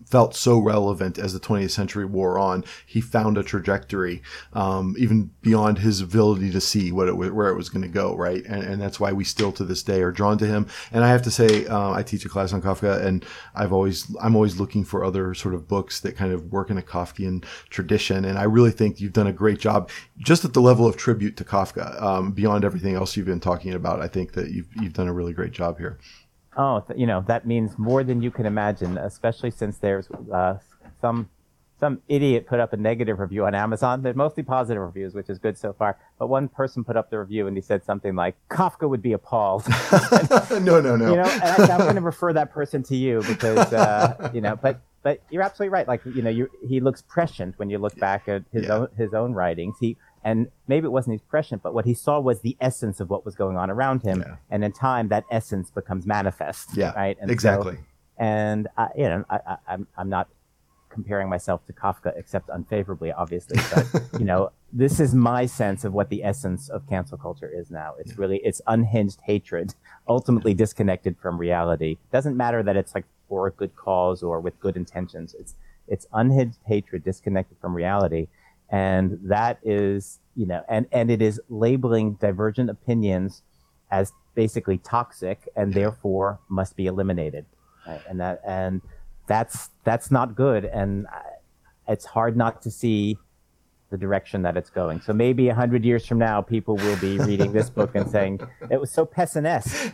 [0.06, 2.64] felt so relevant as the 20th century wore on.
[2.86, 4.22] He found a trajectory,
[4.52, 7.88] um, even beyond his ability to see what it, wa- where it was going to
[7.88, 8.44] go, right?
[8.44, 10.66] And, and that's why we still to this day are drawn to him.
[10.92, 13.24] And I have to say, uh, I teach a class on Kafka, and
[13.54, 16.78] I've always I'm always looking for other sort of books that kind of work in
[16.78, 18.24] a Kafkian tradition.
[18.24, 21.36] And I really think you've done a great job, just at the level of tribute
[21.38, 24.00] to Kafka, um, beyond everything else you've been talking about.
[24.00, 25.98] I think that you've you've done a really great job here.
[26.56, 30.58] Oh, th- you know that means more than you can imagine, especially since there's uh,
[31.00, 31.28] some
[31.80, 34.02] some idiot put up a negative review on Amazon.
[34.02, 35.98] They're mostly positive reviews, which is good so far.
[36.18, 39.12] But one person put up the review and he said something like, "Kafka would be
[39.12, 39.66] appalled."
[40.50, 41.10] no, no, no.
[41.10, 44.40] you know, and I, I'm going to refer that person to you because uh, you
[44.40, 45.88] know, but but you're absolutely right.
[45.88, 48.74] Like you know, you he looks prescient when you look back at his Yeah.
[48.74, 49.76] own his own writings.
[49.80, 53.10] He and maybe it wasn't he's prescient, but what he saw was the essence of
[53.10, 54.36] what was going on around him, Yeah.
[54.50, 56.76] and in time that essence becomes manifest.
[56.76, 57.16] yeah, right.
[57.20, 57.78] And so- exactly.
[58.18, 60.28] and I, you know, I, I, I'm I'm not
[60.90, 63.58] comparing myself to Kafka except unfavorably, obviously.
[63.74, 67.70] But you know, this is my sense of what the essence of cancel culture is
[67.70, 67.94] now.
[67.98, 69.74] It's really it's unhinged hatred,
[70.08, 71.98] ultimately disconnected from reality.
[72.12, 75.34] Doesn't matter that it's like for a good cause or with good intentions.
[75.38, 75.56] It's
[75.88, 78.28] it's unhinged hatred disconnected from reality,
[78.74, 83.42] and that is you know, and and it is labeling divergent opinions
[83.92, 87.46] as basically toxic and therefore must be eliminated
[87.86, 88.00] right?
[88.08, 88.82] and that and
[89.28, 91.06] that's that's not good and
[91.86, 93.16] it's hard not to see
[93.94, 95.00] the direction that it's going.
[95.00, 98.40] So maybe a hundred years from now people will be reading this book and saying
[98.68, 99.92] it was so pessimistic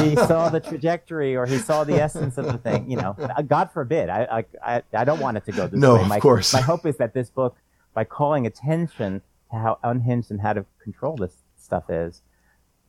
[0.00, 3.14] he saw the trajectory or he saw the essence of the thing you know.
[3.18, 4.08] Uh, god forbid.
[4.08, 6.00] I i i, don't want it to go this No, way.
[6.02, 6.54] of my, course.
[6.54, 7.56] my hope is that this book
[7.92, 12.22] by calling attention to how unhinged and how to control this stuff is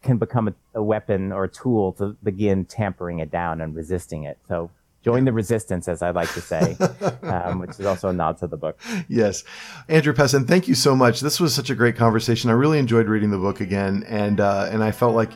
[0.03, 4.23] can become a, a weapon or a tool to begin tampering it down and resisting
[4.23, 4.38] it.
[4.47, 4.71] So
[5.08, 6.76] join the resistance, as I like to say,
[7.24, 8.78] um, which is also a nod to the book.
[9.08, 9.45] Yes.
[9.88, 11.22] Andrew Pessin, thank you so much.
[11.22, 12.49] This was such a great conversation.
[12.49, 14.03] I really enjoyed reading the book again.
[14.10, 15.32] And, uh, and I felt like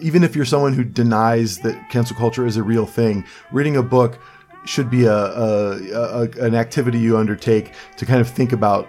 [0.00, 3.82] even if you're someone who denies that cancel culture is a real thing, reading a
[3.82, 4.18] book
[4.64, 8.88] should be a, a, a, an activity you undertake to kind of think about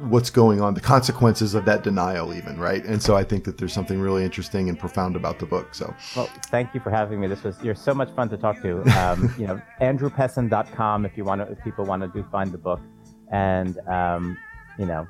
[0.00, 2.84] what's going on, the consequences of that denial, even right.
[2.84, 5.74] And so I think that there's something really interesting and profound about the book.
[5.74, 7.26] So, well, thank you for having me.
[7.26, 8.82] This was you're so much fun to talk to.
[9.04, 12.58] Um, you know, andrewpessin.com if you want to, if people want to do find the
[12.58, 12.80] book,
[13.32, 14.38] and um,
[14.78, 15.06] you know,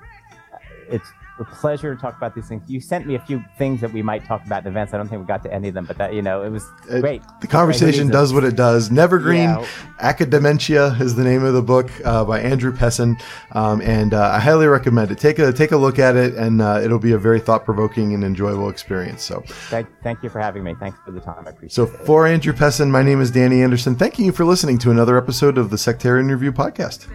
[0.88, 2.62] it's a pleasure to talk about these things.
[2.68, 4.94] You sent me a few things that we might talk about in advance.
[4.94, 6.66] I don't think we got to any of them, but that you know, it was
[6.88, 7.22] it, great.
[7.40, 8.90] The conversation does what it does.
[8.90, 10.12] Nevergreen yeah.
[10.12, 13.20] Academentia is the name of the book uh, by Andrew Pessin,
[13.52, 15.18] um, and uh, I highly recommend it.
[15.18, 18.14] Take a take a look at it, and uh, it'll be a very thought provoking
[18.14, 19.22] and enjoyable experience.
[19.22, 20.74] So, thank, thank you for having me.
[20.78, 21.44] Thanks for the time.
[21.46, 21.98] I appreciate so it.
[21.98, 23.96] So, for Andrew Pessin, my name is Danny Anderson.
[23.96, 27.08] Thanking you for listening to another episode of the Sectarian Review podcast.